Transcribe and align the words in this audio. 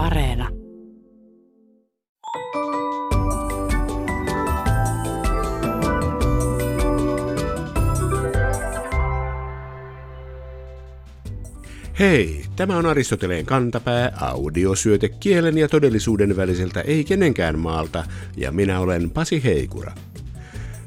Areena. 0.00 0.48
Hei, 11.98 12.44
tämä 12.56 12.76
on 12.76 12.86
Aristoteleen 12.86 13.46
kantapää, 13.46 14.12
audiosyöte 14.20 15.08
kielen 15.08 15.58
ja 15.58 15.68
todellisuuden 15.68 16.36
väliseltä 16.36 16.80
ei 16.80 17.04
kenenkään 17.04 17.58
maalta, 17.58 18.04
ja 18.36 18.52
minä 18.52 18.80
olen 18.80 19.10
Pasi 19.10 19.44
Heikura. 19.44 19.92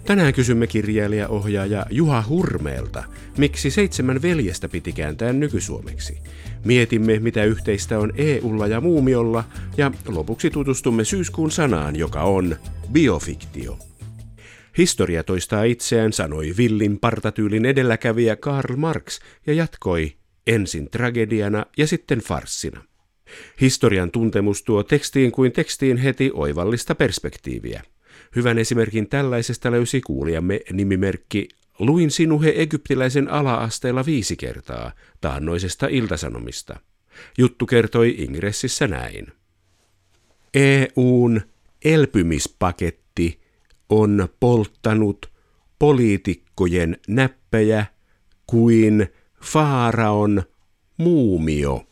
Tänään 0.06 0.34
kysymme 0.34 0.68
kirjailija-ohjaaja 0.68 1.86
Juha 1.90 2.24
Hurmeelta, 2.30 3.04
miksi 3.38 3.72
seitsemän 3.72 4.22
veljestä 4.22 4.70
piti 4.70 4.92
kääntää 4.92 5.34
nykysuomeksi. 5.34 6.18
Mietimme, 6.66 7.20
mitä 7.20 7.44
yhteistä 7.44 8.00
on 8.00 8.14
EUlla 8.16 8.68
ja 8.68 8.82
muumiolla, 8.82 9.44
ja 9.78 9.92
lopuksi 10.08 10.50
tutustumme 10.50 11.04
syyskuun 11.04 11.52
sanaan, 11.52 11.96
joka 11.96 12.22
on 12.22 12.56
biofiktio. 12.92 13.78
Historia 14.78 15.24
toistaa 15.24 15.64
itseään, 15.64 16.14
sanoi 16.14 16.54
villin 16.58 17.00
partatyylin 17.00 17.66
edelläkävijä 17.66 18.36
Karl 18.36 18.76
Marx 18.76 19.20
ja 19.48 19.54
jatkoi 19.54 20.14
ensin 20.48 20.90
tragediana 20.92 21.66
ja 21.78 21.88
sitten 21.88 22.20
farssina. 22.20 22.82
Historian 23.62 24.12
tuntemus 24.12 24.64
tuo 24.64 24.84
tekstiin 24.84 25.32
kuin 25.32 25.52
tekstiin 25.52 25.98
heti 25.98 26.32
oivallista 26.34 26.96
perspektiiviä. 26.96 27.84
Hyvän 28.36 28.58
esimerkin 28.58 29.10
tällaisesta 29.10 29.72
löysi 29.72 30.02
kuulijamme 30.02 30.60
nimimerkki 30.74 31.48
Luin 31.80 32.12
sinuhe 32.12 32.54
egyptiläisen 32.56 33.30
ala-asteella 33.30 34.06
viisi 34.06 34.36
kertaa 34.36 34.92
taannoisesta 35.22 35.88
iltasanomista. 35.88 36.80
Juttu 37.38 37.66
kertoi 37.66 38.16
ingressissä 38.18 38.88
näin. 38.88 39.28
EUn 40.54 41.42
elpymispaketti 41.86 43.40
on 43.90 44.28
polttanut 44.40 45.32
poliitikkojen 45.80 46.98
näppejä 47.08 47.86
kuin 48.48 49.08
Faaraon 49.44 50.44
muumio. 50.98 51.86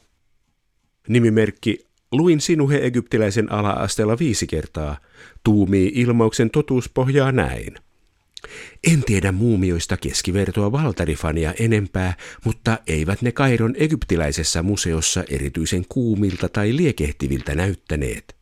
Nimimerkki 1.08 1.91
Luin 2.12 2.42
sinuhe 2.42 2.78
egyptiläisen 2.78 3.52
ala-asteella 3.52 4.20
viisi 4.20 4.48
kertaa. 4.48 4.98
Tuumii 5.44 5.92
ilmauksen 5.96 6.50
totuuspohjaa 6.50 7.32
näin. 7.32 7.76
En 8.88 9.04
tiedä 9.04 9.32
muumioista 9.32 9.98
keskivertoa 9.98 10.72
Valtarifania 10.72 11.54
enempää, 11.60 12.14
mutta 12.46 12.80
eivät 12.88 13.22
ne 13.22 13.32
Kairon 13.32 13.74
egyptiläisessä 13.78 14.64
museossa 14.64 15.24
erityisen 15.30 15.86
kuumilta 15.90 16.50
tai 16.50 16.76
liekehtiviltä 16.76 17.56
näyttäneet. 17.56 18.41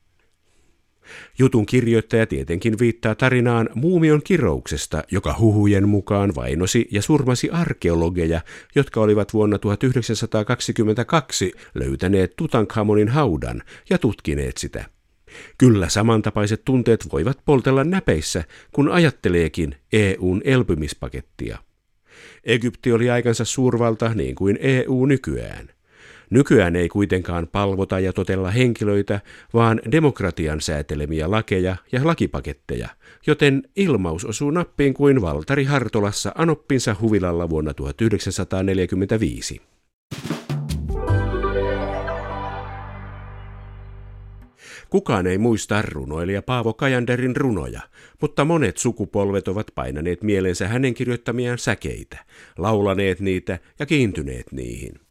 Jutun 1.40 1.66
kirjoittaja 1.66 2.26
tietenkin 2.26 2.80
viittaa 2.80 3.16
tarinaan 3.16 3.70
muumion 3.76 4.22
kirouksesta, 4.24 5.04
joka 5.12 5.36
huhujen 5.40 5.90
mukaan 5.90 6.36
vainosi 6.36 6.88
ja 6.92 7.02
surmasi 7.02 7.50
arkeologeja, 7.50 8.42
jotka 8.76 9.02
olivat 9.02 9.34
vuonna 9.34 9.58
1922 9.58 11.54
löytäneet 11.76 12.36
Tutankhamonin 12.36 13.08
haudan 13.08 13.64
ja 13.90 13.98
tutkineet 13.98 14.58
sitä. 14.58 14.86
Kyllä 15.58 15.90
samantapaiset 15.90 16.66
tunteet 16.66 17.08
voivat 17.12 17.40
poltella 17.46 17.84
näpeissä, 17.84 18.44
kun 18.72 18.92
ajatteleekin 18.92 19.76
EUn 19.94 20.42
elpymispakettia. 20.46 21.58
Egypti 22.44 22.92
oli 22.92 23.10
aikansa 23.10 23.46
suurvalta 23.46 24.14
niin 24.14 24.36
kuin 24.36 24.58
EU 24.62 25.06
nykyään. 25.06 25.70
Nykyään 26.30 26.76
ei 26.76 26.90
kuitenkaan 26.90 27.48
palvota 27.48 28.00
ja 28.00 28.14
totella 28.14 28.52
henkilöitä, 28.52 29.20
vaan 29.54 29.82
demokratian 29.92 30.62
säätelemiä 30.62 31.32
lakeja 31.32 31.76
ja 31.92 32.08
lakipaketteja, 32.08 32.90
joten 33.28 33.64
ilmaus 33.76 34.26
osuu 34.26 34.52
nappiin 34.52 34.94
kuin 34.94 35.22
Valtari 35.22 35.64
Hartolassa 35.64 36.32
anoppinsa 36.36 36.96
huvilalla 37.02 37.50
vuonna 37.50 37.74
1945. 37.74 39.62
Kukaan 44.90 45.28
ei 45.28 45.38
muista 45.38 45.82
runoilija 45.82 46.42
Paavo 46.42 46.74
Kajanderin 46.74 47.36
runoja, 47.36 47.82
mutta 48.22 48.46
monet 48.46 48.78
sukupolvet 48.78 49.48
ovat 49.48 49.68
painaneet 49.76 50.24
mieleensä 50.24 50.68
hänen 50.68 50.94
kirjoittamiaan 50.94 51.58
säkeitä, 51.58 52.18
laulaneet 52.58 53.20
niitä 53.20 53.60
ja 53.80 53.86
kiintyneet 53.86 54.52
niihin. 54.52 55.09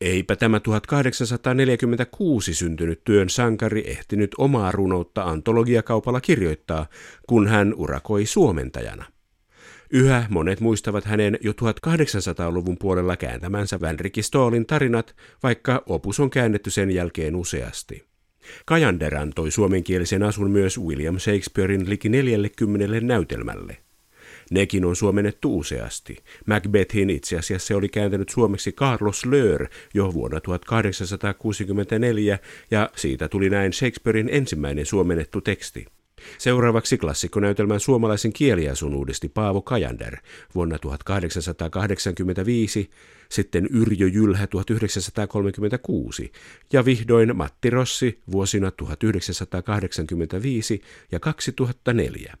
Eipä 0.00 0.36
tämä 0.36 0.60
1846 0.60 2.54
syntynyt 2.54 3.04
työn 3.04 3.30
sankari 3.30 3.90
ehtinyt 3.90 4.30
omaa 4.38 4.72
runoutta 4.72 5.22
antologiakaupalla 5.22 6.20
kirjoittaa, 6.20 6.86
kun 7.26 7.48
hän 7.48 7.74
urakoi 7.74 8.26
suomentajana. 8.26 9.04
Yhä 9.90 10.26
monet 10.28 10.60
muistavat 10.60 11.04
hänen 11.04 11.38
jo 11.40 11.52
1800-luvun 11.52 12.76
puolella 12.78 13.16
kääntämänsä 13.16 13.80
Vänriki 13.80 14.22
Stoolin 14.22 14.66
tarinat, 14.66 15.16
vaikka 15.42 15.82
opus 15.86 16.20
on 16.20 16.30
käännetty 16.30 16.70
sen 16.70 16.90
jälkeen 16.90 17.36
useasti. 17.36 18.04
Kajander 18.66 19.16
antoi 19.16 19.50
suomenkielisen 19.50 20.22
asun 20.22 20.50
myös 20.50 20.78
William 20.78 21.18
Shakespearein 21.18 21.90
liki 21.90 22.08
40 22.08 23.00
näytelmälle– 23.00 23.76
Nekin 24.50 24.84
on 24.84 24.96
suomennettu 24.96 25.58
useasti. 25.58 26.16
Macbethin 26.46 27.10
itse 27.10 27.38
asiassa 27.38 27.66
se 27.66 27.74
oli 27.74 27.88
kääntänyt 27.88 28.28
suomeksi 28.28 28.72
Carlos 28.72 29.26
Löör 29.26 29.66
jo 29.94 30.14
vuonna 30.14 30.40
1864 30.40 32.38
ja 32.70 32.90
siitä 32.96 33.28
tuli 33.28 33.50
näin 33.50 33.72
Shakespearein 33.72 34.28
ensimmäinen 34.32 34.86
suomennettu 34.86 35.40
teksti. 35.40 35.86
Seuraavaksi 36.38 36.98
klassikkonäytelmän 36.98 37.80
suomalaisen 37.80 38.32
kieliasun 38.32 38.94
uudisti 38.94 39.28
Paavo 39.28 39.62
Kajander 39.62 40.16
vuonna 40.54 40.78
1885, 40.78 42.90
sitten 43.28 43.68
Yrjö 43.70 44.08
Jylhä 44.08 44.46
1936 44.46 46.32
ja 46.72 46.84
vihdoin 46.84 47.36
Matti 47.36 47.70
Rossi 47.70 48.22
vuosina 48.32 48.70
1985 48.70 50.82
ja 51.12 51.20
2004. 51.20 52.34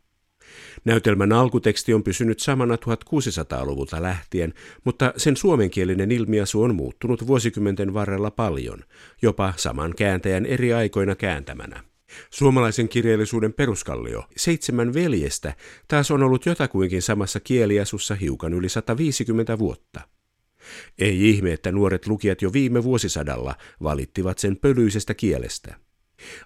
Näytelmän 0.84 1.32
alkuteksti 1.32 1.94
on 1.94 2.02
pysynyt 2.02 2.40
samana 2.40 2.76
1600-luvulta 2.76 4.02
lähtien, 4.02 4.54
mutta 4.84 5.12
sen 5.16 5.36
suomenkielinen 5.36 6.12
ilmiasu 6.12 6.62
on 6.62 6.74
muuttunut 6.74 7.26
vuosikymmenten 7.26 7.94
varrella 7.94 8.30
paljon, 8.30 8.84
jopa 9.22 9.54
saman 9.56 9.94
kääntäjän 9.96 10.46
eri 10.46 10.72
aikoina 10.72 11.14
kääntämänä. 11.14 11.82
Suomalaisen 12.30 12.88
kirjallisuuden 12.88 13.52
peruskallio, 13.52 14.24
seitsemän 14.36 14.94
veljestä, 14.94 15.54
taas 15.88 16.10
on 16.10 16.22
ollut 16.22 16.46
jotakuinkin 16.46 17.02
samassa 17.02 17.40
kieliasussa 17.40 18.14
hiukan 18.14 18.54
yli 18.54 18.68
150 18.68 19.58
vuotta. 19.58 20.00
Ei 20.98 21.30
ihme, 21.30 21.52
että 21.52 21.72
nuoret 21.72 22.06
lukijat 22.06 22.42
jo 22.42 22.52
viime 22.52 22.84
vuosisadalla 22.84 23.54
valittivat 23.82 24.38
sen 24.38 24.56
pölyisestä 24.56 25.14
kielestä. 25.14 25.87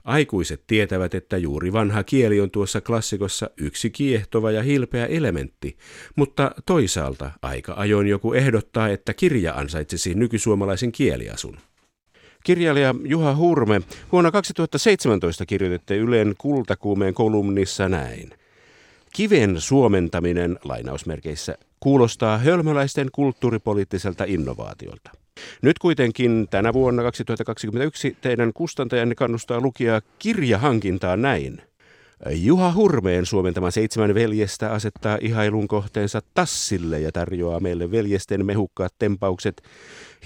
Aikuiset 0.04 0.62
tietävät, 0.66 1.14
että 1.14 1.36
juuri 1.36 1.72
vanha 1.72 2.02
kieli 2.02 2.40
on 2.40 2.50
tuossa 2.50 2.80
klassikossa 2.80 3.50
yksi 3.56 3.90
kiehtova 3.90 4.50
ja 4.50 4.62
hilpeä 4.62 5.06
elementti, 5.06 5.76
mutta 6.16 6.50
toisaalta 6.66 7.30
aika 7.42 7.74
ajoin 7.76 8.06
joku 8.06 8.32
ehdottaa, 8.32 8.88
että 8.88 9.14
kirja 9.14 9.54
ansaitsisi 9.54 10.14
nykysuomalaisen 10.14 10.92
kieliasun. 10.92 11.56
Kirjailija 12.44 12.94
Juha 13.04 13.36
Hurme, 13.36 13.80
vuonna 14.12 14.30
2017 14.30 15.46
kirjoititte 15.46 15.96
Ylen 15.96 16.34
kultakuumeen 16.38 17.14
kolumnissa 17.14 17.88
näin. 17.88 18.30
Kiven 19.12 19.60
suomentaminen 19.60 20.58
lainausmerkeissä 20.64 21.58
kuulostaa 21.80 22.38
hölmöläisten 22.38 23.08
kulttuuripoliittiselta 23.12 24.24
innovaatiolta. 24.24 25.21
Nyt 25.62 25.78
kuitenkin 25.78 26.46
tänä 26.50 26.72
vuonna 26.72 27.02
2021 27.02 28.16
teidän 28.20 28.52
kustantajanne 28.52 29.14
kannustaa 29.14 29.60
lukijaa 29.60 30.00
kirjahankintaan 30.18 31.22
näin. 31.22 31.62
Juha 32.30 32.72
Hurmeen 32.72 33.26
suomentama 33.26 33.70
seitsemän 33.70 34.14
veljestä 34.14 34.72
asettaa 34.72 35.18
ihailun 35.20 35.68
kohteensa 35.68 36.20
tassille 36.34 37.00
ja 37.00 37.12
tarjoaa 37.12 37.60
meille 37.60 37.90
veljesten 37.90 38.46
mehukkaat 38.46 38.94
tempaukset 38.98 39.62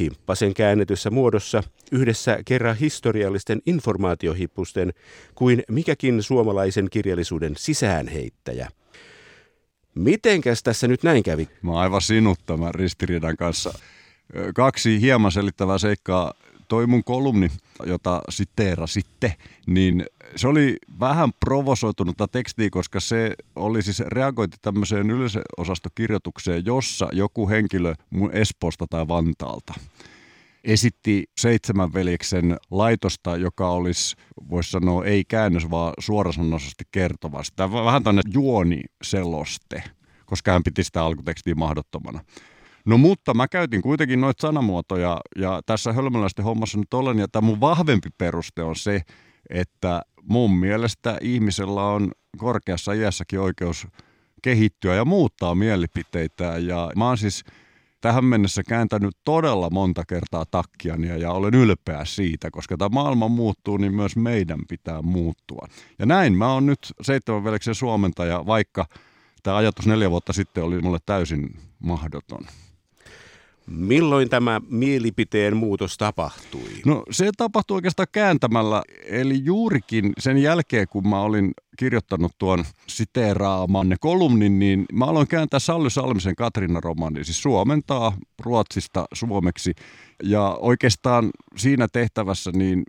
himppasen 0.01 0.55
käännetyssä 0.55 1.11
muodossa 1.11 1.63
yhdessä 1.93 2.39
kerran 2.45 2.77
historiallisten 2.77 3.63
informaatiohippusten 3.67 4.93
kuin 5.35 5.63
mikäkin 5.71 6.23
suomalaisen 6.23 6.91
kirjallisuuden 6.91 7.55
sisäänheittäjä. 7.57 8.69
Mitenkäs 9.95 10.63
tässä 10.63 10.89
nyt 10.89 11.03
näin 11.03 11.23
kävi? 11.23 11.49
Mä 11.63 11.71
oon 11.71 11.81
aivan 11.81 12.03
sinuttaman 12.03 12.75
ristiriidan 12.75 13.37
kanssa 13.37 13.79
kaksi 14.55 15.01
hieman 15.01 15.33
selittävää 15.33 15.79
seikkaa. 15.79 16.33
Toi 16.69 16.87
mun 16.87 17.05
kolumni, 17.05 17.51
jota 17.85 18.23
siteerasitte, 18.29 19.35
niin 19.67 20.07
se 20.37 20.49
oli 20.49 20.77
vähän 21.01 21.33
provosoitunutta 21.41 22.29
tekstiä, 22.29 22.71
koska 22.71 23.01
se 23.01 23.35
oli 23.57 23.83
siis 23.83 24.01
reagoitti 24.01 24.57
tämmöiseen 24.63 25.11
yleisöosastokirjoitukseen, 25.11 26.67
jossa 26.67 27.09
joku 27.13 27.49
henkilö 27.49 27.95
mun 28.11 28.33
Espoosta 28.33 28.87
tai 28.91 29.09
Vantaalta. 29.09 29.75
esitti 30.67 31.25
seitsemän 31.39 31.93
veljeksen 31.93 32.57
laitosta, 32.71 33.37
joka 33.37 33.71
olisi, 33.71 34.17
voisi 34.51 34.71
sanoa, 34.71 35.05
ei 35.05 35.25
käännös, 35.29 35.71
vaan 35.71 35.95
suorasanaisesti 35.99 36.85
kertova. 36.93 37.43
Sitä 37.43 37.73
vähän 37.73 38.03
tämmöinen 38.03 38.33
juoniseloste, 38.35 39.83
koska 40.27 40.53
hän 40.53 40.63
piti 40.63 40.85
sitä 40.85 41.05
alkutekstiä 41.05 41.55
mahdottomana. 41.55 42.21
No 42.87 42.99
mutta 42.99 43.35
mä 43.35 43.49
käytin 43.49 43.83
kuitenkin 43.83 44.21
noita 44.21 44.47
sanamuotoja 44.47 45.21
ja 45.37 45.61
tässä 45.67 45.93
hölmöläisten 45.93 46.45
hommassa 46.45 46.79
nyt 46.79 46.95
olen 46.95 47.19
ja 47.19 47.29
tämä 47.29 47.47
mun 47.47 47.61
vahvempi 47.61 48.09
peruste 48.19 48.63
on 48.63 48.77
se, 48.77 49.03
että 49.51 50.03
mun 50.23 50.57
mielestä 50.57 51.19
ihmisellä 51.21 51.85
on 51.85 52.11
korkeassa 52.39 52.93
iässäkin 52.93 53.41
oikeus 53.41 53.87
kehittyä 54.43 54.95
ja 54.95 55.05
muuttaa 55.05 55.55
mielipiteitä 55.55 56.45
ja 56.45 56.91
mä 56.97 57.07
oon 57.07 57.19
siis 57.19 57.45
tähän 58.01 58.25
mennessä 58.25 58.63
kääntänyt 58.69 59.17
todella 59.25 59.71
monta 59.71 60.03
kertaa 60.09 60.45
takkiani 60.51 61.21
ja 61.21 61.33
olen 61.33 61.55
ylpeä 61.55 62.05
siitä, 62.05 62.51
koska 62.51 62.77
tämä 62.77 62.89
maailma 62.89 63.29
muuttuu, 63.29 63.77
niin 63.77 63.95
myös 63.95 64.17
meidän 64.17 64.61
pitää 64.69 65.03
muuttua. 65.03 65.69
Ja 65.99 66.07
näin 66.07 66.39
mä 66.39 66.53
oon 66.53 66.67
nyt 66.67 66.79
seitsemän 67.03 67.45
veleksen 67.45 67.75
suomentaja, 67.75 68.47
vaikka 68.47 68.87
tämä 69.43 69.57
ajatus 69.57 69.87
neljä 69.87 70.11
vuotta 70.11 70.33
sitten 70.33 70.65
oli 70.65 70.81
mulle 70.81 70.99
täysin 71.07 71.57
mahdoton. 71.79 72.47
Milloin 73.67 74.29
tämä 74.29 74.61
mielipiteen 74.69 75.57
muutos 75.57 75.99
tapahtui? 75.99 76.71
No 76.87 77.03
se 77.11 77.31
tapahtui 77.37 77.75
oikeastaan 77.75 78.07
kääntämällä, 78.13 78.83
eli 79.05 79.41
juurikin 79.45 80.13
sen 80.19 80.39
jälkeen, 80.39 80.89
kun 80.89 81.09
mä 81.09 81.21
olin 81.21 81.53
kirjoittanut 81.79 82.33
tuon 82.39 82.65
siteeraamanne 82.87 83.97
kolumnin, 84.01 84.59
niin 84.59 84.87
mä 84.93 85.05
aloin 85.05 85.29
kääntää 85.29 85.61
Sally 85.61 85.91
Salmisen 85.91 86.37
Katrina 86.37 86.81
romaani, 86.81 87.25
siis 87.25 87.43
suomentaa 87.43 88.17
ruotsista 88.43 89.05
suomeksi. 89.13 89.75
Ja 90.23 90.57
oikeastaan 90.61 91.31
siinä 91.57 91.89
tehtävässä 91.93 92.51
niin 92.55 92.83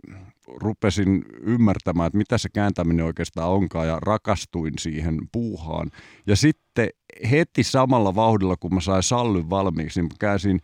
rupesin 0.54 1.24
ymmärtämään, 1.42 2.06
että 2.06 2.18
mitä 2.18 2.38
se 2.38 2.48
kääntäminen 2.48 3.04
oikeastaan 3.04 3.50
onkaan 3.50 3.86
ja 3.86 3.98
rakastuin 4.00 4.78
siihen 4.78 5.18
puuhaan. 5.32 5.90
Ja 6.26 6.36
sitten 6.36 6.88
heti 7.30 7.62
samalla 7.62 8.14
vauhdilla, 8.14 8.56
kun 8.56 8.74
mä 8.74 8.80
sain 8.80 9.02
Sallyn 9.02 9.50
valmiiksi, 9.50 10.00
niin 10.00 10.10
käsin 10.20 10.60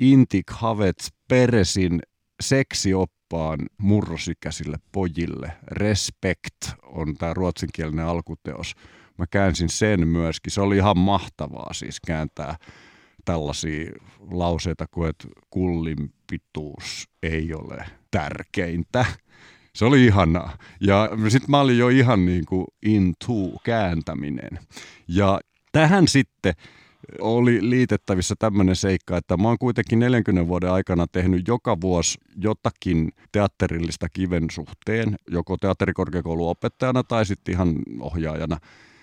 Intik 0.00 0.50
Havets 0.50 1.08
Peresin 1.28 2.00
seksioppaan 2.42 3.58
murrosikäisille 3.78 4.76
pojille. 4.92 5.52
Respect 5.66 6.70
on 6.82 7.14
tämä 7.14 7.34
ruotsinkielinen 7.34 8.06
alkuteos. 8.06 8.74
Mä 9.18 9.26
käänsin 9.26 9.68
sen 9.68 10.08
myöskin. 10.08 10.52
Se 10.52 10.60
oli 10.60 10.76
ihan 10.76 10.98
mahtavaa 10.98 11.72
siis 11.72 12.00
kääntää 12.06 12.56
tällaisia 13.24 13.92
lauseita 14.30 14.86
kuin, 14.90 15.10
että 15.10 15.28
kullin 15.50 16.12
pituus 16.30 17.08
ei 17.22 17.54
ole 17.54 17.84
tärkeintä. 18.10 19.04
Se 19.74 19.84
oli 19.84 20.06
ihanaa. 20.06 20.58
Ja 20.80 21.10
sitten 21.28 21.50
mä 21.50 21.60
olin 21.60 21.78
jo 21.78 21.88
ihan 21.88 22.26
niin 22.26 22.46
kuin 22.46 22.66
into 22.82 23.58
kääntäminen. 23.64 24.58
Ja 25.08 25.40
tähän 25.72 26.08
sitten 26.08 26.54
oli 27.18 27.70
liitettävissä 27.70 28.34
tämmöinen 28.38 28.76
seikka, 28.76 29.16
että 29.16 29.36
mä 29.36 29.48
oon 29.48 29.58
kuitenkin 29.58 29.98
40 29.98 30.48
vuoden 30.48 30.72
aikana 30.72 31.06
tehnyt 31.06 31.48
joka 31.48 31.80
vuosi 31.80 32.18
jotakin 32.36 33.12
teatterillista 33.32 34.08
kiven 34.08 34.46
suhteen, 34.50 35.16
joko 35.30 35.56
teatterikorkeakouluopettajana 35.56 37.02
tai 37.02 37.26
sitten 37.26 37.54
ihan 37.54 37.74
ohjaajana 38.00 38.58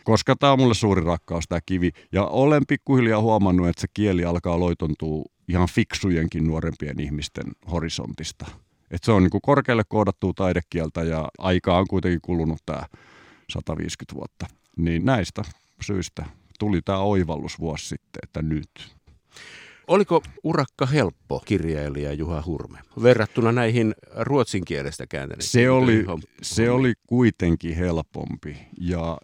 koska 0.07 0.35
tämä 0.35 0.53
on 0.53 0.59
mulle 0.59 0.73
suuri 0.73 1.01
rakkaus 1.01 1.45
tämä 1.49 1.59
kivi. 1.65 1.91
Ja 2.11 2.25
olen 2.25 2.63
pikkuhiljaa 2.67 3.21
huomannut, 3.21 3.67
että 3.67 3.81
se 3.81 3.87
kieli 3.93 4.25
alkaa 4.25 4.59
loitontua 4.59 5.23
ihan 5.47 5.67
fiksujenkin 5.71 6.47
nuorempien 6.47 6.99
ihmisten 6.99 7.45
horisontista. 7.71 8.45
Et 8.91 9.03
se 9.03 9.11
on 9.11 9.23
niin 9.23 9.31
kuin 9.31 9.41
korkealle 9.41 9.83
koodattua 9.87 10.33
taidekieltä 10.35 11.03
ja 11.03 11.27
aikaa 11.37 11.79
on 11.79 11.87
kuitenkin 11.87 12.21
kulunut 12.21 12.59
tämä 12.65 12.83
150 13.49 14.15
vuotta. 14.15 14.47
Niin 14.77 15.05
näistä 15.05 15.41
syistä 15.81 16.25
tuli 16.59 16.81
tämä 16.85 16.99
oivallusvuosi 16.99 17.87
sitten, 17.87 18.19
että 18.23 18.41
nyt. 18.41 18.95
Oliko 19.87 20.21
urakka 20.43 20.85
helppo 20.85 21.43
kirjailija 21.45 22.13
Juha 22.13 22.43
Hurme 22.45 22.79
verrattuna 23.03 23.51
näihin 23.51 23.95
ruotsin 24.15 24.65
kielestä 24.65 25.07
kääntäneisiin? 25.07 25.51
Se 25.51 25.69
oli, 25.69 26.05
se 26.41 26.69
oli 26.71 26.93
kuitenkin 27.07 27.75
helpompi 27.75 28.57
ja 28.79 29.17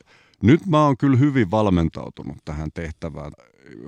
nyt 0.43 0.65
mä 0.65 0.85
oon 0.85 0.97
kyllä 0.97 1.17
hyvin 1.17 1.51
valmentautunut 1.51 2.37
tähän 2.45 2.69
tehtävään, 2.73 3.31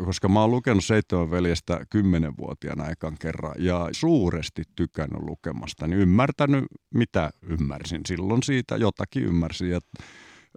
koska 0.05 0.29
mä 0.29 0.41
oon 0.41 0.51
lukenut 0.51 0.85
Seitsemän 0.85 1.31
veljestä 1.31 1.85
kymmenenvuotiaana 1.89 2.89
ekan 2.89 3.17
kerran 3.19 3.55
ja 3.59 3.89
suuresti 3.91 4.63
tykännyt 4.75 5.21
lukemasta. 5.21 5.87
Niin 5.87 5.99
ymmärtänyt, 5.99 6.65
mitä 6.93 7.29
ymmärsin 7.41 8.01
silloin 8.07 8.43
siitä, 8.43 8.77
jotakin 8.77 9.23
ymmärsin. 9.23 9.69
Ja 9.69 9.79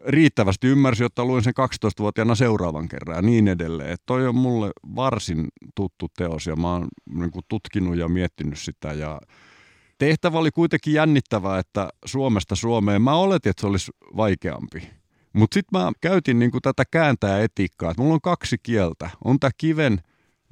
riittävästi 0.07 0.67
ymmärsin, 0.67 1.05
jotta 1.05 1.25
luin 1.25 1.45
sen 1.45 1.55
12-vuotiaana 1.61 2.35
seuraavan 2.35 2.89
kerran 2.89 3.17
ja 3.17 3.23
niin 3.23 3.49
edelleen. 3.49 3.91
Et 3.91 4.03
toi 4.07 4.29
on 4.29 4.35
mulle 4.35 4.71
varsin 4.97 5.49
tuttu 5.75 6.07
teos 6.17 6.47
ja 6.47 6.57
mä 6.57 6.73
oon 6.73 6.89
niin 7.15 7.31
tutkinut 7.49 7.97
ja 7.97 8.09
miettinyt 8.09 8.59
sitä 8.59 8.93
ja 8.93 9.21
tehtävä 9.99 10.39
oli 10.39 10.51
kuitenkin 10.51 10.95
jännittävää, 10.95 11.59
että 11.59 11.89
Suomesta 12.05 12.57
Suomeen 12.57 13.03
mä 13.03 13.15
oletin, 13.15 13.51
että 13.51 13.61
se 13.61 13.67
olisi 13.67 13.93
vaikeampi 14.17 14.98
mutta 15.33 15.55
sitten 15.55 15.81
mä 15.81 15.93
käytin 16.01 16.39
niinku 16.39 16.61
tätä 16.61 16.85
kääntää 16.91 17.41
etiikkaa, 17.41 17.91
että 17.91 18.03
mulla 18.03 18.15
on 18.15 18.21
kaksi 18.21 18.57
kieltä. 18.63 19.11
On 19.25 19.41
tämä 19.41 19.51
kiven 19.59 20.01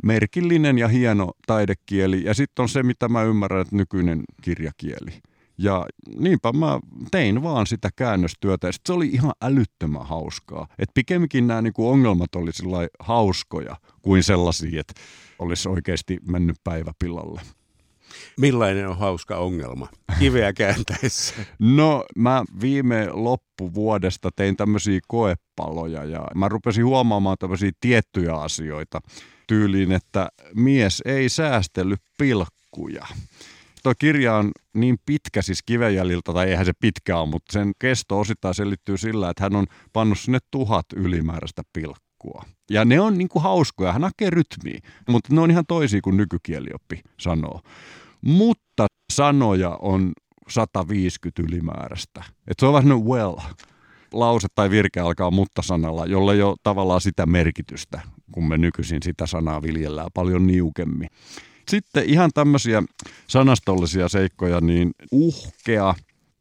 merkillinen 0.02 0.78
ja 0.78 0.88
hieno 0.88 1.32
taidekieli 1.46 2.24
ja 2.24 2.34
sitten 2.34 2.62
on 2.62 2.68
se, 2.68 2.82
mitä 2.82 3.08
mä 3.08 3.22
ymmärrän, 3.22 3.60
että 3.60 3.76
nykyinen 3.76 4.24
kirjakieli. 4.42 5.22
Ja 5.58 5.86
niinpä 6.18 6.52
mä 6.52 6.80
tein 7.10 7.42
vaan 7.42 7.66
sitä 7.66 7.90
käännöstyötä 7.96 8.66
ja 8.66 8.72
sit 8.72 8.82
se 8.86 8.92
oli 8.92 9.06
ihan 9.06 9.32
älyttömän 9.42 10.06
hauskaa. 10.06 10.66
Et 10.78 10.88
pikemminkin 10.94 11.46
nämä 11.46 11.62
niinku 11.62 11.88
ongelmat 11.88 12.34
oli 12.34 12.50
hauskoja 12.98 13.76
kuin 14.02 14.22
sellaisia, 14.22 14.80
että 14.80 14.94
olisi 15.38 15.68
oikeasti 15.68 16.18
mennyt 16.28 16.56
päivä 16.64 16.92
pilalle. 16.98 17.40
Millainen 18.40 18.88
on 18.88 18.98
hauska 18.98 19.36
ongelma 19.36 19.88
kiveä 20.18 20.52
kääntäessä? 20.52 21.34
No 21.58 22.04
mä 22.16 22.44
viime 22.60 23.08
loppuvuodesta 23.10 24.30
tein 24.36 24.56
tämmöisiä 24.56 25.00
koepaloja 25.08 26.04
ja 26.04 26.26
mä 26.34 26.48
rupesin 26.48 26.84
huomaamaan 26.84 27.36
tämmöisiä 27.38 27.70
tiettyjä 27.80 28.34
asioita 28.34 29.00
tyyliin, 29.46 29.92
että 29.92 30.28
mies 30.54 31.02
ei 31.04 31.28
säästellyt 31.28 32.00
pilkkuja. 32.18 33.06
Tuo 33.82 33.94
kirja 33.98 34.34
on 34.34 34.50
niin 34.74 34.98
pitkä 35.06 35.42
siis 35.42 35.62
kivenjäljiltä, 35.66 36.32
tai 36.32 36.50
eihän 36.50 36.66
se 36.66 36.72
pitkä 36.80 37.18
ole, 37.18 37.28
mutta 37.28 37.52
sen 37.52 37.72
kesto 37.78 38.20
osittain 38.20 38.54
selittyy 38.54 38.98
sillä, 38.98 39.30
että 39.30 39.42
hän 39.42 39.56
on 39.56 39.66
pannut 39.92 40.18
sinne 40.18 40.38
tuhat 40.50 40.86
ylimääräistä 40.96 41.62
pilkkua. 41.72 42.44
Ja 42.70 42.84
ne 42.84 43.00
on 43.00 43.18
niinku 43.18 43.40
hauskoja, 43.40 43.92
hän 43.92 44.02
hakee 44.02 44.30
rytmiä, 44.30 44.80
mutta 45.08 45.34
ne 45.34 45.40
on 45.40 45.50
ihan 45.50 45.64
toisia 45.68 46.00
kuin 46.00 46.16
nykykielioppi 46.16 47.00
sanoo 47.20 47.60
mutta 48.20 48.86
sanoja 49.12 49.78
on 49.80 50.12
150 50.48 51.42
ylimääräistä. 51.42 52.24
Et 52.48 52.58
se 52.58 52.66
on 52.66 52.72
vähän 52.72 53.04
well. 53.04 53.36
Lause 54.12 54.48
tai 54.54 54.70
virke 54.70 55.00
alkaa 55.00 55.30
mutta-sanalla, 55.30 56.06
jolle 56.06 56.34
ei 56.34 56.42
ole 56.42 56.56
tavallaan 56.62 57.00
sitä 57.00 57.26
merkitystä, 57.26 58.00
kun 58.32 58.48
me 58.48 58.58
nykyisin 58.58 59.02
sitä 59.02 59.26
sanaa 59.26 59.62
viljellään 59.62 60.10
paljon 60.14 60.46
niukemmin. 60.46 61.08
Sitten 61.68 62.04
ihan 62.04 62.30
tämmöisiä 62.34 62.82
sanastollisia 63.28 64.08
seikkoja, 64.08 64.60
niin 64.60 64.90
uhkea, 65.12 65.94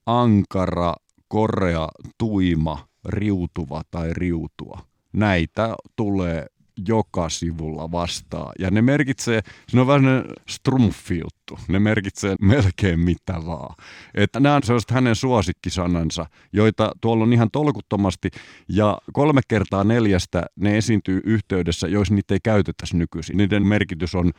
ankara, 0.06 0.94
korea, 1.28 1.88
tuima, 2.18 2.88
riutuva 3.06 3.82
tai 3.92 4.14
riutua. 4.14 4.80
Näitä 5.14 5.76
tulee 5.96 6.46
joka 6.88 7.30
sivulla 7.30 7.92
vastaa. 7.92 8.52
Ja 8.60 8.72
ne 8.72 8.82
merkitsee, 8.82 9.42
se 9.68 9.80
on 9.80 9.88
vähän 9.88 10.26
strumfi 10.50 11.20
juttu, 11.20 11.60
ne 11.68 11.80
merkitsee 11.80 12.36
melkein 12.42 13.00
mitä 13.00 13.34
vaan. 13.46 13.76
Että 14.14 14.40
nämä 14.40 14.56
on 14.56 14.64
sellaiset 14.64 14.92
hänen 14.92 15.16
suosikkisanansa, 15.16 16.26
joita 16.54 16.92
tuolla 17.02 17.24
on 17.24 17.34
ihan 17.34 17.52
tolkuttomasti. 17.52 18.32
Ja 18.70 18.98
kolme 19.14 19.42
kertaa 19.48 19.84
neljästä 19.84 20.46
ne 20.56 20.78
esiintyy 20.78 21.22
yhteydessä, 21.24 21.88
jos 21.88 22.12
niitä 22.12 22.34
ei 22.34 22.40
käytettäisi 22.44 22.98
nykyisin. 22.98 23.38
Niiden 23.38 23.68
merkitys 23.68 24.16
on 24.16 24.32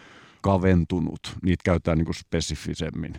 kaventunut, 0.42 1.36
niitä 1.42 1.62
käytetään 1.64 1.98
niin 1.98 2.14
spesifisemmin. 2.14 3.14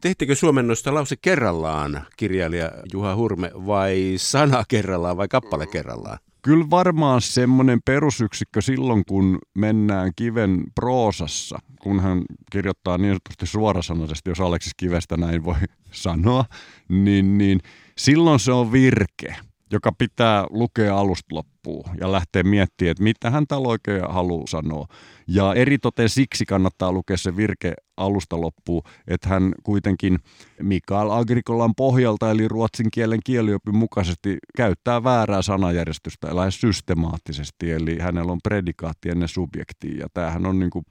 Tehtikö 0.00 0.34
suomennosta 0.34 0.94
lause 0.94 1.16
kerrallaan, 1.16 2.06
kirjailija 2.16 2.70
Juha 2.92 3.16
Hurme, 3.16 3.50
vai 3.54 4.14
sana 4.16 4.64
kerrallaan 4.68 5.16
vai 5.16 5.28
kappale 5.28 5.66
kerrallaan? 5.66 6.18
Kyllä 6.44 6.70
varmaan 6.70 7.20
semmoinen 7.20 7.80
perusyksikkö 7.84 8.60
silloin, 8.60 9.04
kun 9.04 9.38
mennään 9.54 10.12
kiven 10.16 10.64
proosassa, 10.74 11.58
kun 11.80 12.00
hän 12.00 12.22
kirjoittaa 12.52 12.98
niin 12.98 13.10
sanotusti 13.10 13.46
suorasanaisesti, 13.46 14.30
jos 14.30 14.40
Aleksis 14.40 14.74
Kivestä 14.76 15.16
näin 15.16 15.44
voi 15.44 15.54
sanoa, 15.90 16.44
niin, 16.88 17.38
niin 17.38 17.60
silloin 17.98 18.40
se 18.40 18.52
on 18.52 18.72
virke, 18.72 19.36
joka 19.74 19.92
pitää 19.92 20.46
lukea 20.50 20.98
alusta 20.98 21.34
loppuun 21.34 21.84
ja 22.00 22.12
lähteä 22.12 22.42
miettimään, 22.42 22.90
että 22.90 23.02
mitä 23.02 23.30
hän 23.30 23.46
täällä 23.46 23.68
oikein 23.68 24.02
haluaa 24.08 24.46
sanoa. 24.46 24.86
Ja 25.28 25.54
eritoten 25.54 26.08
siksi 26.08 26.46
kannattaa 26.46 26.92
lukea 26.92 27.16
se 27.16 27.36
virke 27.36 27.74
alusta 27.96 28.40
loppuun, 28.40 28.82
että 29.08 29.28
hän 29.28 29.52
kuitenkin 29.62 30.18
Mikael 30.62 31.10
Agrikolan 31.10 31.74
pohjalta 31.74 32.30
eli 32.30 32.48
ruotsin 32.48 32.90
kielen 32.90 33.20
kieliopin 33.26 33.76
mukaisesti 33.76 34.38
käyttää 34.56 35.04
väärää 35.04 35.42
sanajärjestystä 35.42 36.36
lähes 36.36 36.60
systemaattisesti, 36.60 37.72
eli 37.72 37.98
hänellä 37.98 38.32
on 38.32 38.40
predikaatti 38.44 39.10
ennen 39.10 39.28
subjektia 39.28 39.98
ja 40.00 40.06
tämähän 40.14 40.46
on 40.46 40.58
niin 40.58 40.70
kuin 40.70 40.84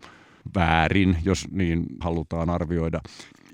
väärin, 0.55 1.17
jos 1.25 1.47
niin 1.51 1.85
halutaan 1.99 2.49
arvioida. 2.49 2.99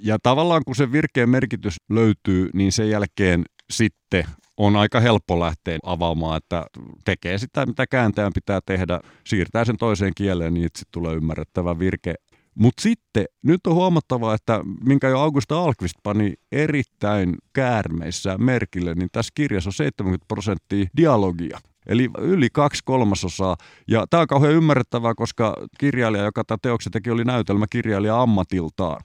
Ja 0.01 0.17
tavallaan 0.23 0.61
kun 0.65 0.75
se 0.75 0.91
virkeen 0.91 1.29
merkitys 1.29 1.75
löytyy, 1.89 2.49
niin 2.53 2.71
sen 2.71 2.89
jälkeen 2.89 3.43
sitten 3.71 4.23
on 4.57 4.75
aika 4.75 4.99
helppo 4.99 5.39
lähteä 5.39 5.77
avaamaan, 5.83 6.37
että 6.37 6.65
tekee 7.05 7.37
sitä, 7.37 7.65
mitä 7.65 7.87
kääntäjän 7.87 8.33
pitää 8.33 8.59
tehdä, 8.65 8.99
siirtää 9.23 9.65
sen 9.65 9.77
toiseen 9.77 10.13
kieleen, 10.15 10.53
niin 10.53 10.63
sitten 10.63 10.91
tulee 10.91 11.15
ymmärrettävä 11.15 11.79
virke. 11.79 12.13
Mutta 12.55 12.81
sitten 12.81 13.25
nyt 13.43 13.67
on 13.67 13.73
huomattava, 13.73 14.33
että 14.33 14.59
minkä 14.85 15.07
jo 15.07 15.19
Augusta 15.19 15.59
Alkvist 15.59 15.95
pani 16.03 16.33
erittäin 16.51 17.35
käärmeissä 17.53 18.37
merkille, 18.37 18.93
niin 18.93 19.09
tässä 19.11 19.31
kirjassa 19.35 19.67
on 19.67 19.73
70 19.73 20.25
prosenttia 20.27 20.85
dialogia. 20.97 21.59
Eli 21.87 22.09
yli 22.17 22.47
kaksi 22.53 22.81
kolmasosaa. 22.85 23.55
Ja 23.87 24.05
tämä 24.09 24.21
on 24.21 24.27
kauhean 24.27 24.53
ymmärrettävää, 24.53 25.15
koska 25.15 25.55
kirjailija, 25.77 26.23
joka 26.23 26.43
tämä 26.43 26.57
teoksen 26.61 26.91
teki, 26.91 27.09
oli 27.09 27.23
näytelmäkirjailija 27.23 28.21
ammatiltaan. 28.21 29.01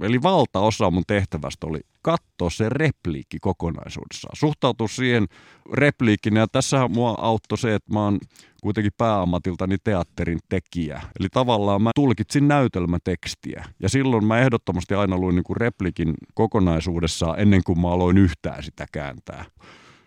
Eli 0.00 0.22
valtaosa 0.22 0.90
mun 0.90 1.02
tehtävästä 1.06 1.66
oli 1.66 1.80
katsoa 2.02 2.50
se 2.50 2.68
repliikki 2.68 3.38
kokonaisuudessaan. 3.40 4.36
Suhtautua 4.36 4.88
siihen 4.88 5.26
repliikkiin. 5.72 6.36
Ja 6.36 6.46
tässä 6.52 6.88
mua 6.88 7.14
auttoi 7.18 7.58
se, 7.58 7.74
että 7.74 7.92
mä 7.92 8.04
oon 8.04 8.18
kuitenkin 8.62 8.92
pääammatiltani 8.98 9.76
teatterin 9.84 10.38
tekijä. 10.48 11.02
Eli 11.20 11.28
tavallaan 11.32 11.82
mä 11.82 11.90
tulkitsin 11.94 12.48
näytelmätekstiä. 12.48 13.64
Ja 13.80 13.88
silloin 13.88 14.24
mä 14.24 14.38
ehdottomasti 14.38 14.94
aina 14.94 15.18
luin 15.18 15.34
niin 15.34 15.44
kuin 15.44 15.56
repliikin 15.56 16.14
kokonaisuudessaan 16.34 17.40
ennen 17.40 17.60
kuin 17.66 17.80
mä 17.80 17.90
aloin 17.90 18.18
yhtään 18.18 18.62
sitä 18.62 18.86
kääntää. 18.92 19.44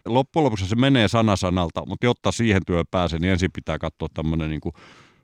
Loppujen 0.06 0.46
lopuksi 0.46 0.68
se 0.68 0.76
menee 0.76 1.08
sana 1.08 1.36
sanalta, 1.36 1.84
mutta 1.88 2.06
jotta 2.06 2.32
siihen 2.32 2.62
työhön 2.68 2.86
pääsee, 2.92 3.20
niin 3.20 3.32
ensin 3.32 3.52
pitää 3.52 3.78
katsoa 3.78 4.08
tämmöinen 4.14 4.50
niin 4.50 4.62